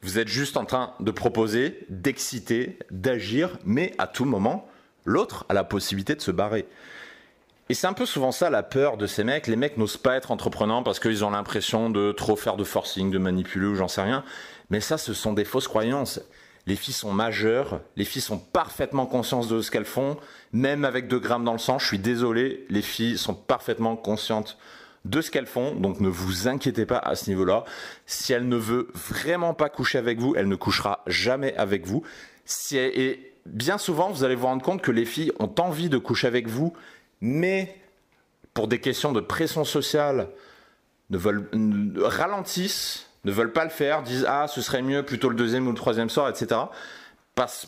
Vous 0.07 0.19
êtes 0.19 0.29
juste 0.29 0.55
en 0.55 0.63
train 0.63 0.93
de 1.01 1.11
proposer, 1.11 1.85
d'exciter, 1.89 2.79
d'agir, 2.91 3.59
mais 3.65 3.93
à 3.97 4.07
tout 4.07 4.23
moment 4.23 4.65
l'autre 5.03 5.45
a 5.49 5.53
la 5.53 5.65
possibilité 5.65 6.15
de 6.15 6.21
se 6.21 6.31
barrer. 6.31 6.65
Et 7.67 7.73
c'est 7.73 7.87
un 7.87 7.93
peu 7.93 8.05
souvent 8.05 8.31
ça 8.31 8.49
la 8.49 8.63
peur 8.63 8.95
de 8.95 9.05
ces 9.05 9.25
mecs. 9.25 9.47
Les 9.47 9.57
mecs 9.57 9.75
n'osent 9.75 9.97
pas 9.97 10.15
être 10.15 10.31
entreprenants 10.31 10.81
parce 10.81 11.01
qu'ils 11.01 11.25
ont 11.25 11.29
l'impression 11.29 11.89
de 11.89 12.13
trop 12.13 12.37
faire 12.37 12.55
de 12.55 12.63
forcing, 12.63 13.11
de 13.11 13.17
manipuler 13.17 13.67
ou 13.67 13.75
j'en 13.75 13.89
sais 13.89 14.01
rien. 14.01 14.23
Mais 14.69 14.79
ça, 14.79 14.97
ce 14.97 15.13
sont 15.13 15.33
des 15.33 15.43
fausses 15.43 15.67
croyances. 15.67 16.21
Les 16.67 16.77
filles 16.77 16.93
sont 16.93 17.11
majeures, 17.11 17.81
les 17.97 18.05
filles 18.05 18.21
sont 18.21 18.39
parfaitement 18.39 19.07
conscientes 19.07 19.49
de 19.49 19.61
ce 19.61 19.71
qu'elles 19.71 19.83
font, 19.83 20.15
même 20.53 20.85
avec 20.85 21.09
2 21.09 21.19
grammes 21.19 21.43
dans 21.43 21.51
le 21.51 21.59
sang, 21.59 21.79
je 21.79 21.85
suis 21.85 21.99
désolé, 21.99 22.65
les 22.69 22.81
filles 22.81 23.17
sont 23.17 23.33
parfaitement 23.33 23.97
conscientes 23.97 24.57
de 25.09 25.21
ce 25.21 25.31
qu'elles 25.31 25.47
font, 25.47 25.75
donc 25.75 25.99
ne 25.99 26.09
vous 26.09 26.47
inquiétez 26.47 26.85
pas 26.85 26.97
à 26.97 27.15
ce 27.15 27.29
niveau-là. 27.29 27.63
Si 28.05 28.33
elle 28.33 28.47
ne 28.47 28.57
veut 28.57 28.89
vraiment 28.93 29.53
pas 29.53 29.69
coucher 29.69 29.97
avec 29.97 30.19
vous, 30.19 30.35
elle 30.35 30.47
ne 30.47 30.55
couchera 30.55 31.03
jamais 31.07 31.55
avec 31.55 31.85
vous. 31.85 32.03
et 32.73 33.33
bien 33.45 33.77
souvent, 33.77 34.09
vous 34.09 34.23
allez 34.23 34.35
vous 34.35 34.47
rendre 34.47 34.63
compte 34.63 34.81
que 34.81 34.91
les 34.91 35.05
filles 35.05 35.31
ont 35.39 35.53
envie 35.59 35.89
de 35.89 35.97
coucher 35.97 36.27
avec 36.27 36.47
vous, 36.47 36.73
mais 37.21 37.75
pour 38.53 38.67
des 38.67 38.79
questions 38.79 39.11
de 39.11 39.21
pression 39.21 39.63
sociale, 39.63 40.29
ralentissent, 41.11 43.09
ne 43.23 43.31
veulent 43.31 43.53
pas 43.53 43.63
le 43.63 43.69
faire, 43.69 44.03
disent 44.03 44.25
ah 44.27 44.47
ce 44.47 44.61
serait 44.61 44.81
mieux 44.81 45.03
plutôt 45.03 45.29
le 45.29 45.35
deuxième 45.35 45.67
ou 45.67 45.71
le 45.71 45.77
troisième 45.77 46.09
soir, 46.09 46.29
etc. 46.29 46.61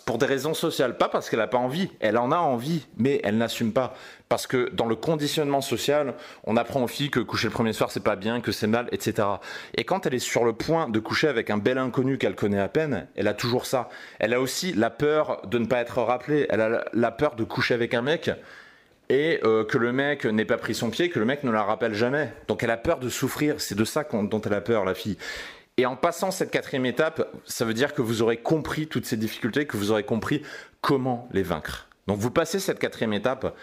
pour 0.05 0.17
des 0.17 0.25
raisons 0.25 0.53
sociales, 0.53 0.97
pas 0.97 1.09
parce 1.09 1.29
qu'elle 1.29 1.39
n'a 1.39 1.47
pas 1.47 1.57
envie, 1.57 1.89
elle 1.99 2.17
en 2.17 2.31
a 2.31 2.37
envie, 2.37 2.87
mais 2.97 3.21
elle 3.23 3.37
n'assume 3.37 3.71
pas. 3.71 3.93
Parce 4.27 4.47
que 4.47 4.69
dans 4.69 4.85
le 4.85 4.95
conditionnement 4.95 5.61
social, 5.61 6.15
on 6.43 6.57
apprend 6.57 6.83
aux 6.83 6.87
filles 6.87 7.11
que 7.11 7.19
coucher 7.19 7.47
le 7.47 7.53
premier 7.53 7.73
soir 7.73 7.91
c'est 7.91 8.03
pas 8.03 8.15
bien, 8.15 8.41
que 8.41 8.51
c'est 8.51 8.67
mal, 8.67 8.87
etc. 8.91 9.27
Et 9.75 9.83
quand 9.83 10.05
elle 10.05 10.13
est 10.13 10.19
sur 10.19 10.43
le 10.43 10.53
point 10.53 10.89
de 10.89 10.99
coucher 10.99 11.27
avec 11.27 11.49
un 11.49 11.57
bel 11.57 11.77
inconnu 11.77 12.17
qu'elle 12.17 12.35
connaît 12.35 12.59
à 12.59 12.67
peine, 12.67 13.07
elle 13.15 13.27
a 13.27 13.33
toujours 13.33 13.65
ça. 13.65 13.89
Elle 14.19 14.33
a 14.33 14.41
aussi 14.41 14.73
la 14.73 14.89
peur 14.89 15.41
de 15.45 15.57
ne 15.59 15.65
pas 15.65 15.79
être 15.79 16.01
rappelée, 16.01 16.47
elle 16.49 16.61
a 16.61 16.85
la 16.93 17.11
peur 17.11 17.35
de 17.35 17.43
coucher 17.43 17.73
avec 17.73 17.93
un 17.93 18.01
mec 18.01 18.31
et 19.09 19.39
euh, 19.43 19.65
que 19.65 19.77
le 19.77 19.91
mec 19.91 20.25
n'ait 20.25 20.45
pas 20.45 20.57
pris 20.57 20.75
son 20.75 20.91
pied, 20.91 21.09
que 21.09 21.19
le 21.19 21.25
mec 21.25 21.43
ne 21.43 21.51
la 21.51 21.63
rappelle 21.63 21.95
jamais. 21.95 22.31
Donc 22.47 22.63
elle 22.63 22.71
a 22.71 22.77
peur 22.77 22.99
de 22.99 23.09
souffrir, 23.09 23.59
c'est 23.59 23.75
de 23.75 23.85
ça 23.85 24.03
dont 24.11 24.41
elle 24.41 24.53
a 24.53 24.61
peur, 24.61 24.85
la 24.85 24.93
fille. 24.93 25.17
Et 25.79 25.85
en 25.85 25.95
passant 25.95 26.29
cette 26.29 26.51
quatrième 26.51 26.85
étape, 26.85 27.33
ça 27.45 27.63
veut 27.63 27.73
dire 27.73 27.93
que 27.93 28.01
vous 28.01 28.21
aurez 28.21 28.35
compris 28.35 28.87
toutes 28.87 29.05
ces 29.05 29.15
difficultés, 29.15 29.65
que 29.65 29.77
vous 29.77 29.91
aurez 29.91 30.03
compris 30.03 30.41
comment 30.81 31.29
les 31.31 31.41
vaincre. 31.41 31.87
Donc 32.05 32.17
vous 32.17 32.31
passez 32.31 32.59
cette 32.59 32.79
quatrième 32.79 33.13
étape, 33.13 33.55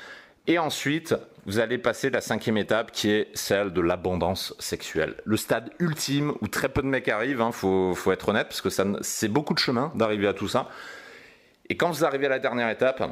et 0.47 0.59
ensuite 0.59 1.15
vous 1.45 1.59
allez 1.59 1.77
passer 1.77 2.09
la 2.09 2.23
cinquième 2.23 2.57
étape 2.57 2.91
qui 2.91 3.11
est 3.11 3.29
celle 3.35 3.71
de 3.71 3.83
l'abondance 3.83 4.55
sexuelle. 4.59 5.17
Le 5.27 5.37
stade 5.37 5.69
ultime 5.79 6.33
où 6.41 6.49
très 6.49 6.71
peu 6.71 6.81
de 6.81 6.87
mecs 6.87 7.07
arrivent, 7.09 7.41
il 7.41 7.43
hein, 7.43 7.53
faut, 7.53 7.95
faut, 7.95 8.13
être 8.13 8.31
honnête, 8.31 8.49
parce 8.49 8.63
que 8.63 8.71
c'est 9.03 9.29
beaucoup 9.29 9.53
de 9.53 9.59
chemin 9.59 9.93
d'arriver 9.95 10.27
à 10.27 10.33
tout 10.33 10.49
ça. 10.49 10.71
Et 11.69 11.77
quand 11.77 11.91
vous 11.91 12.07
arrivez 12.07 12.25
à 12.25 12.31
la 12.31 12.39
dernière 12.39 12.71
étape, 12.71 13.03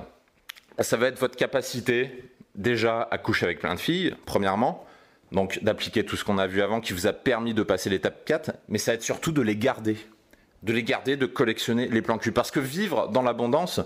ça 0.78 0.96
va 0.96 1.08
être 1.08 1.18
votre 1.18 1.37
capacité 1.37 2.30
déjà 2.54 3.06
à 3.11 3.18
coucher 3.18 3.44
avec 3.44 3.58
plein 3.58 3.75
de 3.75 3.80
filles, 3.80 4.14
premièrement, 4.25 4.87
donc 5.35 5.62
d'appliquer 5.62 6.05
tout 6.05 6.17
ce 6.17 6.25
qu'on 6.25 6.38
a 6.38 6.47
vu 6.47 6.62
avant 6.62 6.81
qui 6.81 6.93
vous 6.93 7.07
a 7.07 7.12
permis 7.12 7.55
de 7.55 7.62
passer 7.62 7.91
l'étape 7.91 8.25
4, 8.25 8.53
mais 8.69 8.79
ça 8.79 8.93
va 8.93 8.95
être 8.95 9.03
surtout 9.03 9.33
de 9.33 9.43
les 9.43 9.57
garder, 9.57 9.97
de 10.62 10.73
les 10.73 10.83
garder, 10.83 11.17
de 11.17 11.26
collectionner 11.26 11.88
les 11.88 12.03
plans 12.03 12.19
cul. 12.19 12.33
Parce 12.33 12.50
que 12.50 12.61
vivre 12.61 13.09
dans 13.09 13.23
l'abondance, 13.23 13.81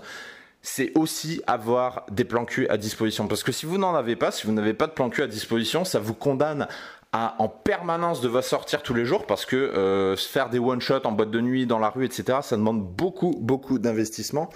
c'est 0.61 0.91
aussi 0.95 1.41
avoir 1.47 2.05
des 2.11 2.23
plans 2.23 2.45
cul 2.45 2.67
à 2.69 2.77
disposition. 2.77 3.27
Parce 3.27 3.43
que 3.43 3.51
si 3.51 3.65
vous 3.65 3.77
n'en 3.77 3.95
avez 3.95 4.15
pas, 4.15 4.31
si 4.31 4.45
vous 4.45 4.53
n'avez 4.53 4.73
pas 4.73 4.87
de 4.87 4.91
plan 4.91 5.09
cul 5.09 5.23
à 5.23 5.27
disposition, 5.27 5.83
ça 5.83 5.99
vous 5.99 6.13
condamne 6.13 6.67
à 7.11 7.35
en 7.39 7.47
permanence 7.47 8.21
devoir 8.21 8.43
sortir 8.43 8.83
tous 8.83 8.93
les 8.93 9.03
jours 9.03 9.25
parce 9.25 9.45
que 9.45 9.55
euh, 9.55 10.15
faire 10.15 10.49
des 10.49 10.59
one 10.59 10.79
shot 10.79 11.01
en 11.05 11.11
boîte 11.11 11.31
de 11.31 11.41
nuit, 11.41 11.65
dans 11.65 11.79
la 11.79 11.89
rue, 11.89 12.05
etc., 12.05 12.39
ça 12.43 12.55
demande 12.55 12.83
beaucoup, 12.83 13.35
beaucoup 13.39 13.79
d'investissement. 13.79 14.49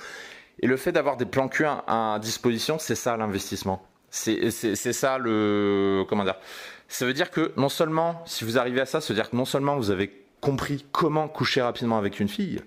Et 0.60 0.68
le 0.68 0.78
fait 0.78 0.92
d'avoir 0.92 1.18
des 1.18 1.26
plans 1.26 1.48
Q 1.48 1.66
à 1.66 2.20
disposition, 2.22 2.78
c'est 2.78 2.96
ça 2.96 3.18
l'investissement. 3.18 3.82
C'est 4.10 4.94
ça 4.94 5.18
le 5.18 6.06
comment 6.08 6.24
dire. 6.24 6.38
Ça 6.88 7.06
veut 7.06 7.14
dire 7.14 7.32
que 7.32 7.54
non 7.58 7.70
seulement 7.70 8.24
si 8.26 8.44
vous 8.44 8.58
arrivez 8.58 8.82
à 8.82 8.86
ça, 8.86 9.02
ça 9.02 9.14
veut 9.14 9.16
dire 9.16 9.30
que 9.30 9.36
non 9.36 9.46
seulement 9.46 9.76
vous 9.78 9.92
avez 9.92 10.26
compris 10.42 10.86
comment 10.92 11.28
coucher 11.28 11.62
rapidement 11.62 11.98
avec 11.98 12.20
une 12.20 12.28
fille, 12.28 12.62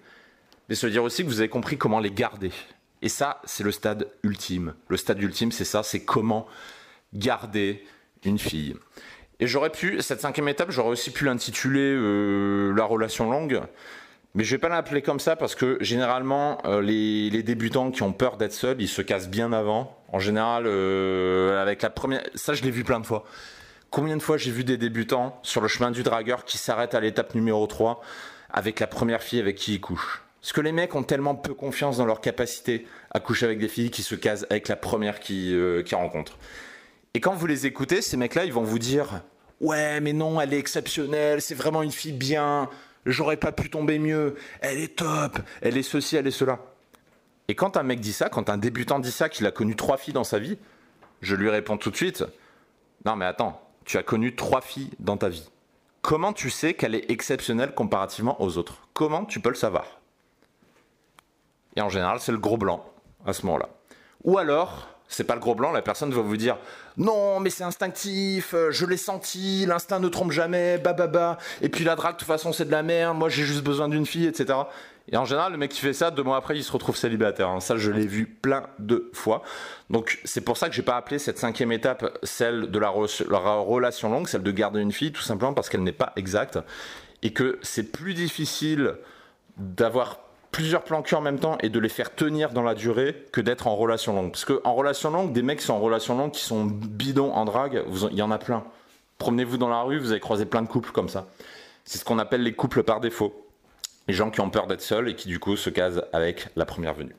mais 0.69 0.75
ça 0.75 0.87
veut 0.87 0.93
dire 0.93 1.05
aussi 1.05 1.23
que 1.23 1.29
vous 1.29 1.41
avez 1.41 1.49
compris 1.49 1.79
comment 1.79 2.01
les 2.01 2.11
garder. 2.11 2.53
Et 3.03 3.09
ça, 3.09 3.41
c'est 3.45 3.63
le 3.63 3.71
stade 3.71 4.09
ultime. 4.23 4.75
Le 4.89 4.97
stade 4.97 5.21
ultime, 5.23 5.53
c'est 5.53 5.65
ça, 5.65 5.83
c'est 5.83 6.05
comment 6.05 6.47
garder 7.13 7.85
une 8.25 8.39
fille. 8.39 8.75
Et 9.39 9.47
j'aurais 9.47 9.71
pu, 9.71 10.01
cette 10.01 10.21
cinquième 10.21 10.49
étape, 10.49 10.71
j'aurais 10.71 10.91
aussi 10.91 11.11
pu 11.11 11.25
l'intituler 11.25 11.95
euh, 11.95 12.73
la 12.75 12.85
relation 12.85 13.31
longue. 13.31 13.61
Mais 14.35 14.45
je 14.45 14.51
vais 14.51 14.59
pas 14.59 14.69
l'appeler 14.69 15.03
comme 15.03 15.21
ça 15.21 15.37
parce 15.37 15.55
que 15.55 15.79
généralement 15.81 16.59
euh, 16.67 16.81
les, 16.81 17.43
débutants 17.43 17.91
qui 17.91 18.03
ont 18.03 18.13
peur 18.13 18.37
d'être 18.37 18.53
seuls, 18.53 18.81
ils 18.81 18.89
se 18.89 19.03
cassent 19.03 19.29
bien 19.29 19.53
avant. 19.53 19.99
En 20.13 20.19
général, 20.19 20.65
euh, 20.67 21.61
avec 21.61 21.83
la 21.83 21.91
première, 21.91 22.23
ça 22.35 22.55
je 22.55 22.63
l'ai 22.63 22.71
vu 22.71 22.85
plein 22.85 23.01
de 23.01 23.07
fois. 23.07 23.25
Combien 23.91 24.17
de 24.17 24.23
fois 24.23 24.37
j'ai 24.37 24.51
vu 24.51 24.65
des 24.65 24.77
débutants 24.77 25.39
sur 25.43 25.61
le 25.61 25.69
chemin 25.69 25.91
du 25.91 26.03
dragueur 26.03 26.45
qui 26.45 26.59
s'arrêtent 26.59 26.95
à 26.95 27.01
l'étape 27.01 27.35
numéro 27.35 27.67
3 27.67 28.01
avec 28.51 28.81
la 28.81 28.87
première 28.87 29.23
fille 29.23 29.41
avec 29.41 29.57
qui 29.57 29.75
ils 29.75 29.81
couchent? 29.81 30.23
Parce 30.41 30.53
que 30.53 30.61
les 30.61 30.73
mecs 30.73 30.95
ont 30.95 31.03
tellement 31.03 31.35
peu 31.35 31.55
confiance 31.55 31.97
dans 31.97 32.07
leur 32.07 32.21
capacité 32.21 32.87
à 33.11 33.21
coucher 33.21 33.47
avec 33.47 33.59
des 33.59 33.69
filles 33.69 33.91
qui 33.91 34.03
se 34.03 34.15
casent 34.15 34.47
avec 34.51 34.69
la 34.69 34.77
première 34.77 35.19
qui, 35.19 35.55
euh, 35.55 35.83
rencontrent. 35.93 36.39
Et 37.15 37.21
quand 37.21 37.35
vous 37.35 37.47
les 37.47 37.67
écoutez, 37.67 38.03
ces 38.03 38.17
mecs-là, 38.17 38.45
ils 38.45 38.53
vont 38.53 38.63
vous 38.63 38.79
dire 38.79 39.23
Ouais, 39.61 40.01
mais 40.01 40.13
non, 40.13 40.41
elle 40.41 40.53
est 40.53 40.59
exceptionnelle, 40.59 41.41
c'est 41.41 41.55
vraiment 41.55 41.83
une 41.83 41.91
fille 41.91 42.13
bien 42.13 42.69
j'aurais 43.07 43.37
pas 43.37 43.53
pu 43.53 43.71
tomber 43.71 43.99
mieux, 43.99 44.35
elle 44.61 44.79
est 44.79 44.97
top, 44.97 45.39
elle 45.63 45.77
est 45.77 45.83
ceci, 45.83 46.17
elle 46.17 46.27
est 46.27 46.33
cela. 46.33 46.59
Et 47.49 47.55
quand 47.55 47.77
un 47.77 47.85
mec 47.85 48.01
dit 48.01 48.13
ça, 48.13 48.29
quand 48.29 48.51
un 48.51 48.59
débutant 48.59 48.99
dit 48.99 49.13
ça, 49.13 49.29
qu'il 49.29 49.47
a 49.47 49.53
connu 49.53 49.77
trois 49.77 49.97
filles 49.97 50.15
dans 50.15 50.25
sa 50.25 50.39
vie, 50.39 50.59
je 51.23 51.37
lui 51.37 51.49
réponds 51.49 51.79
tout 51.79 51.91
de 51.91 51.97
suite, 51.97 52.25
non 53.05 53.17
mais 53.17 53.25
attends, 53.25 53.63
tu 53.87 53.97
as 53.97 54.03
connu 54.03 54.35
trois 54.37 54.61
filles 54.61 54.91
dans 54.99 55.17
ta 55.17 55.29
vie. 55.29 55.49
Comment 56.03 56.33
tu 56.33 56.51
sais 56.51 56.75
qu'elle 56.75 56.95
est 56.95 57.11
exceptionnelle 57.11 57.75
comparativement 57.75 58.41
aux 58.43 58.59
autres? 58.59 58.89
Comment 58.93 59.25
tu 59.25 59.41
peux 59.41 59.49
le 59.49 59.55
savoir? 59.55 60.01
Et 61.77 61.81
en 61.81 61.89
général, 61.89 62.21
c'est 62.21 62.33
le 62.33 62.39
gros 62.39 62.59
blanc 62.59 62.85
à 63.25 63.33
ce 63.33 63.47
moment-là. 63.47 63.69
Ou 64.25 64.39
alors, 64.39 64.89
c'est 65.09 65.25
pas 65.25 65.35
le 65.35 65.41
gros 65.41 65.55
blanc, 65.55 65.73
la 65.73 65.83
personne 65.83 66.13
va 66.13 66.23
vous 66.23 66.37
dire 66.37 66.57
non, 66.97 67.41
mais 67.41 67.51
c'est 67.51 67.65
instinctif, 67.65 68.55
euh, 68.55 68.71
je 68.71 68.87
l'ai 68.87 68.97
senti, 68.97 69.67
l'instinct 69.67 69.99
ne 69.99 70.09
trompe 70.09 70.33
jamais, 70.33 70.79
bababa, 70.79 71.39
et 71.61 71.69
puis 71.69 71.85
la 71.85 71.95
drague, 71.95 72.15
de 72.15 72.19
toute 72.19 72.29
façon, 72.29 72.53
c'est 72.53 72.65
de 72.65 72.73
la 72.73 72.83
merde, 72.83 73.17
moi 73.17 73.29
j'ai 73.29 73.45
juste 73.45 73.63
besoin 73.63 73.89
d'une 73.89 74.07
fille, 74.07 74.27
etc. 74.27 74.55
Et 75.13 75.17
en 75.17 75.25
général, 75.25 75.53
le 75.53 75.59
mec 75.59 75.71
qui 75.71 75.81
fait 75.81 75.93
ça, 75.93 76.11
deux 76.11 76.23
mois 76.23 76.37
après, 76.37 76.57
il 76.57 76.65
se 76.65 76.73
retrouve 76.73 76.97
célibataire. 76.97 77.49
Hein. 77.49 77.61
Ça, 77.61 77.77
je 77.77 77.93
l'ai 77.93 78.07
vu 78.07 78.27
plein 78.27 78.65
de 78.81 79.09
fois. 79.13 79.43
Donc, 79.89 80.19
c'est 80.25 80.41
pour 80.41 80.57
ça 80.57 80.69
que 80.69 80.75
j'ai 80.75 80.83
pas 80.83 80.97
appelé 80.97 81.21
cette 81.21 81.39
cinquième 81.39 81.71
étape 81.71 82.19
celle 82.25 82.71
de 82.71 82.79
la, 82.79 82.93
la 83.31 83.39
relation 83.39 84.11
longue, 84.11 84.27
celle 84.27 84.43
de 84.43 84.51
garder 84.51 84.81
une 84.81 84.91
fille, 84.91 85.13
tout 85.13 85.23
simplement 85.23 85.55
parce 85.55 85.69
qu'elle 85.69 85.85
n'est 85.85 85.93
pas 85.93 86.13
exacte. 86.17 86.59
Et 87.23 87.33
que 87.33 87.59
c'est 87.63 87.93
plus 87.93 88.15
difficile 88.15 88.97
d'avoir 89.57 90.19
plusieurs 90.57 90.85
plans 90.85 91.03
en 91.13 91.21
même 91.21 91.39
temps 91.39 91.59
et 91.63 91.69
de 91.69 91.79
les 91.79 91.91
faire 91.91 92.15
tenir 92.15 92.51
dans 92.51 92.63
la 92.63 92.75
durée 92.75 93.27
que 93.31 93.43
d'être 93.43 93.67
en 93.67 93.77
relation 93.77 94.15
longue. 94.15 94.33
Parce 94.33 94.47
qu'en 94.47 94.73
relation 94.73 95.11
longue, 95.11 95.35
des 95.35 95.43
mecs 95.43 95.59
qui 95.59 95.67
sont 95.67 95.75
en 95.75 95.81
relation 95.81 96.17
longue, 96.17 96.31
qui 96.33 96.43
sont 96.43 96.65
bidons 96.65 97.31
en 97.35 97.45
drague, 97.45 97.85
il 98.11 98.17
y 98.17 98.23
en 98.23 98.31
a 98.31 98.39
plein. 98.39 98.65
Promenez-vous 99.19 99.59
dans 99.59 99.69
la 99.69 99.83
rue, 99.83 99.99
vous 99.99 100.13
allez 100.13 100.21
croiser 100.21 100.47
plein 100.47 100.63
de 100.63 100.67
couples 100.67 100.93
comme 100.93 101.11
ça. 101.11 101.27
C'est 101.85 101.99
ce 101.99 102.07
qu'on 102.07 102.19
appelle 102.19 102.43
les 102.43 102.55
couples 102.55 102.85
par 102.85 103.01
défaut. 103.01 103.47
Les 104.09 104.15
gens 104.15 104.31
qui 104.31 104.41
ont 104.41 104.49
peur 104.49 104.67
d'être 104.67 104.81
seuls 104.81 105.11
et 105.11 105.15
qui 105.15 105.29
du 105.29 105.39
coup 105.39 105.59
se 105.59 105.69
casent 105.69 106.05
avec 106.15 106.49
la 106.57 106.65
première 106.65 106.95
venue. 106.95 107.15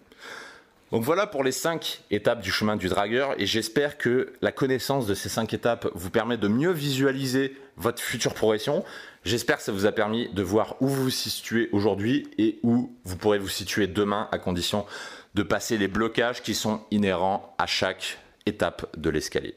Donc 0.91 1.03
voilà 1.03 1.27
pour 1.27 1.43
les 1.43 1.51
cinq 1.51 2.01
étapes 2.09 2.41
du 2.41 2.51
chemin 2.51 2.75
du 2.75 2.87
dragueur 2.87 3.35
et 3.37 3.45
j'espère 3.45 3.99
que 3.99 4.33
la 4.41 4.51
connaissance 4.51 5.05
de 5.05 5.13
ces 5.13 5.29
cinq 5.29 5.53
étapes 5.53 5.87
vous 5.93 6.09
permet 6.09 6.37
de 6.37 6.47
mieux 6.47 6.71
visualiser 6.71 7.55
votre 7.75 8.01
future 8.01 8.33
progression. 8.33 8.83
J'espère 9.27 9.57
que 9.57 9.63
ça 9.63 9.73
vous 9.73 9.85
a 9.85 9.91
permis 9.91 10.29
de 10.29 10.41
voir 10.41 10.77
où 10.79 10.87
vous 10.87 11.03
vous 11.03 11.09
situez 11.09 11.67
aujourd'hui 11.73 12.29
et 12.37 12.59
où 12.63 12.95
vous 13.03 13.17
pourrez 13.17 13.39
vous 13.39 13.49
situer 13.49 13.85
demain 13.85 14.29
à 14.31 14.37
condition 14.37 14.85
de 15.35 15.43
passer 15.43 15.77
les 15.77 15.89
blocages 15.89 16.41
qui 16.41 16.55
sont 16.55 16.79
inhérents 16.91 17.53
à 17.57 17.65
chaque 17.65 18.19
étape 18.45 18.87
de 18.95 19.09
l'escalier. 19.09 19.55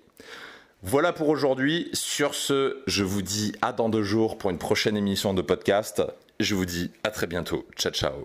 Voilà 0.82 1.12
pour 1.12 1.28
aujourd'hui. 1.28 1.88
Sur 1.92 2.34
ce, 2.34 2.82
je 2.88 3.04
vous 3.04 3.22
dis 3.22 3.52
à 3.62 3.72
dans 3.72 3.88
deux 3.88 4.02
jours 4.02 4.38
pour 4.38 4.50
une 4.50 4.58
prochaine 4.58 4.96
émission 4.96 5.34
de 5.34 5.42
podcast. 5.42 6.02
Je 6.40 6.56
vous 6.56 6.66
dis 6.66 6.90
à 7.04 7.10
très 7.10 7.28
bientôt. 7.28 7.64
Ciao 7.76 7.92
ciao. 7.92 8.24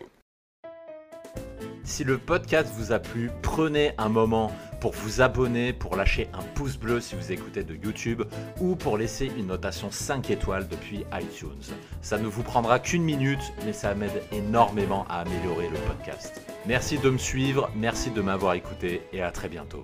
Si 1.84 2.04
le 2.04 2.18
podcast 2.18 2.74
vous 2.76 2.92
a 2.92 2.98
plu, 2.98 3.30
prenez 3.44 3.94
un 4.00 4.10
moment 4.10 4.52
pour 4.80 4.94
vous 4.94 5.22
abonner, 5.22 5.74
pour 5.74 5.96
lâcher 5.96 6.30
un 6.34 6.44
pouce 6.54 6.78
bleu 6.78 7.00
si 7.00 7.16
vous 7.16 7.32
écoutez 7.32 7.64
de 7.64 7.76
YouTube 7.76 8.24
ou 8.60 8.76
pour 8.76 8.98
laisser 8.98 9.32
une 9.38 9.48
notation 9.48 9.92
5 9.92 10.30
étoiles 10.30 10.68
depuis 10.68 11.06
iTunes. 11.14 11.74
Ça 12.02 12.18
ne 12.18 12.28
vous 12.28 12.44
prendra 12.44 12.80
qu'une 12.80 13.04
minute, 13.04 13.54
mais 13.66 13.74
ça 13.74 13.96
m'aide 13.96 14.24
énormément 14.32 15.06
à 15.10 15.22
améliorer 15.22 15.70
le 15.70 15.78
podcast. 15.88 16.42
Merci 16.66 16.98
de 16.98 17.10
me 17.10 17.18
suivre, 17.18 17.70
merci 17.76 18.12
de 18.12 18.22
m'avoir 18.22 18.54
écouté 18.54 19.02
et 19.14 19.22
à 19.22 19.32
très 19.32 19.50
bientôt. 19.50 19.84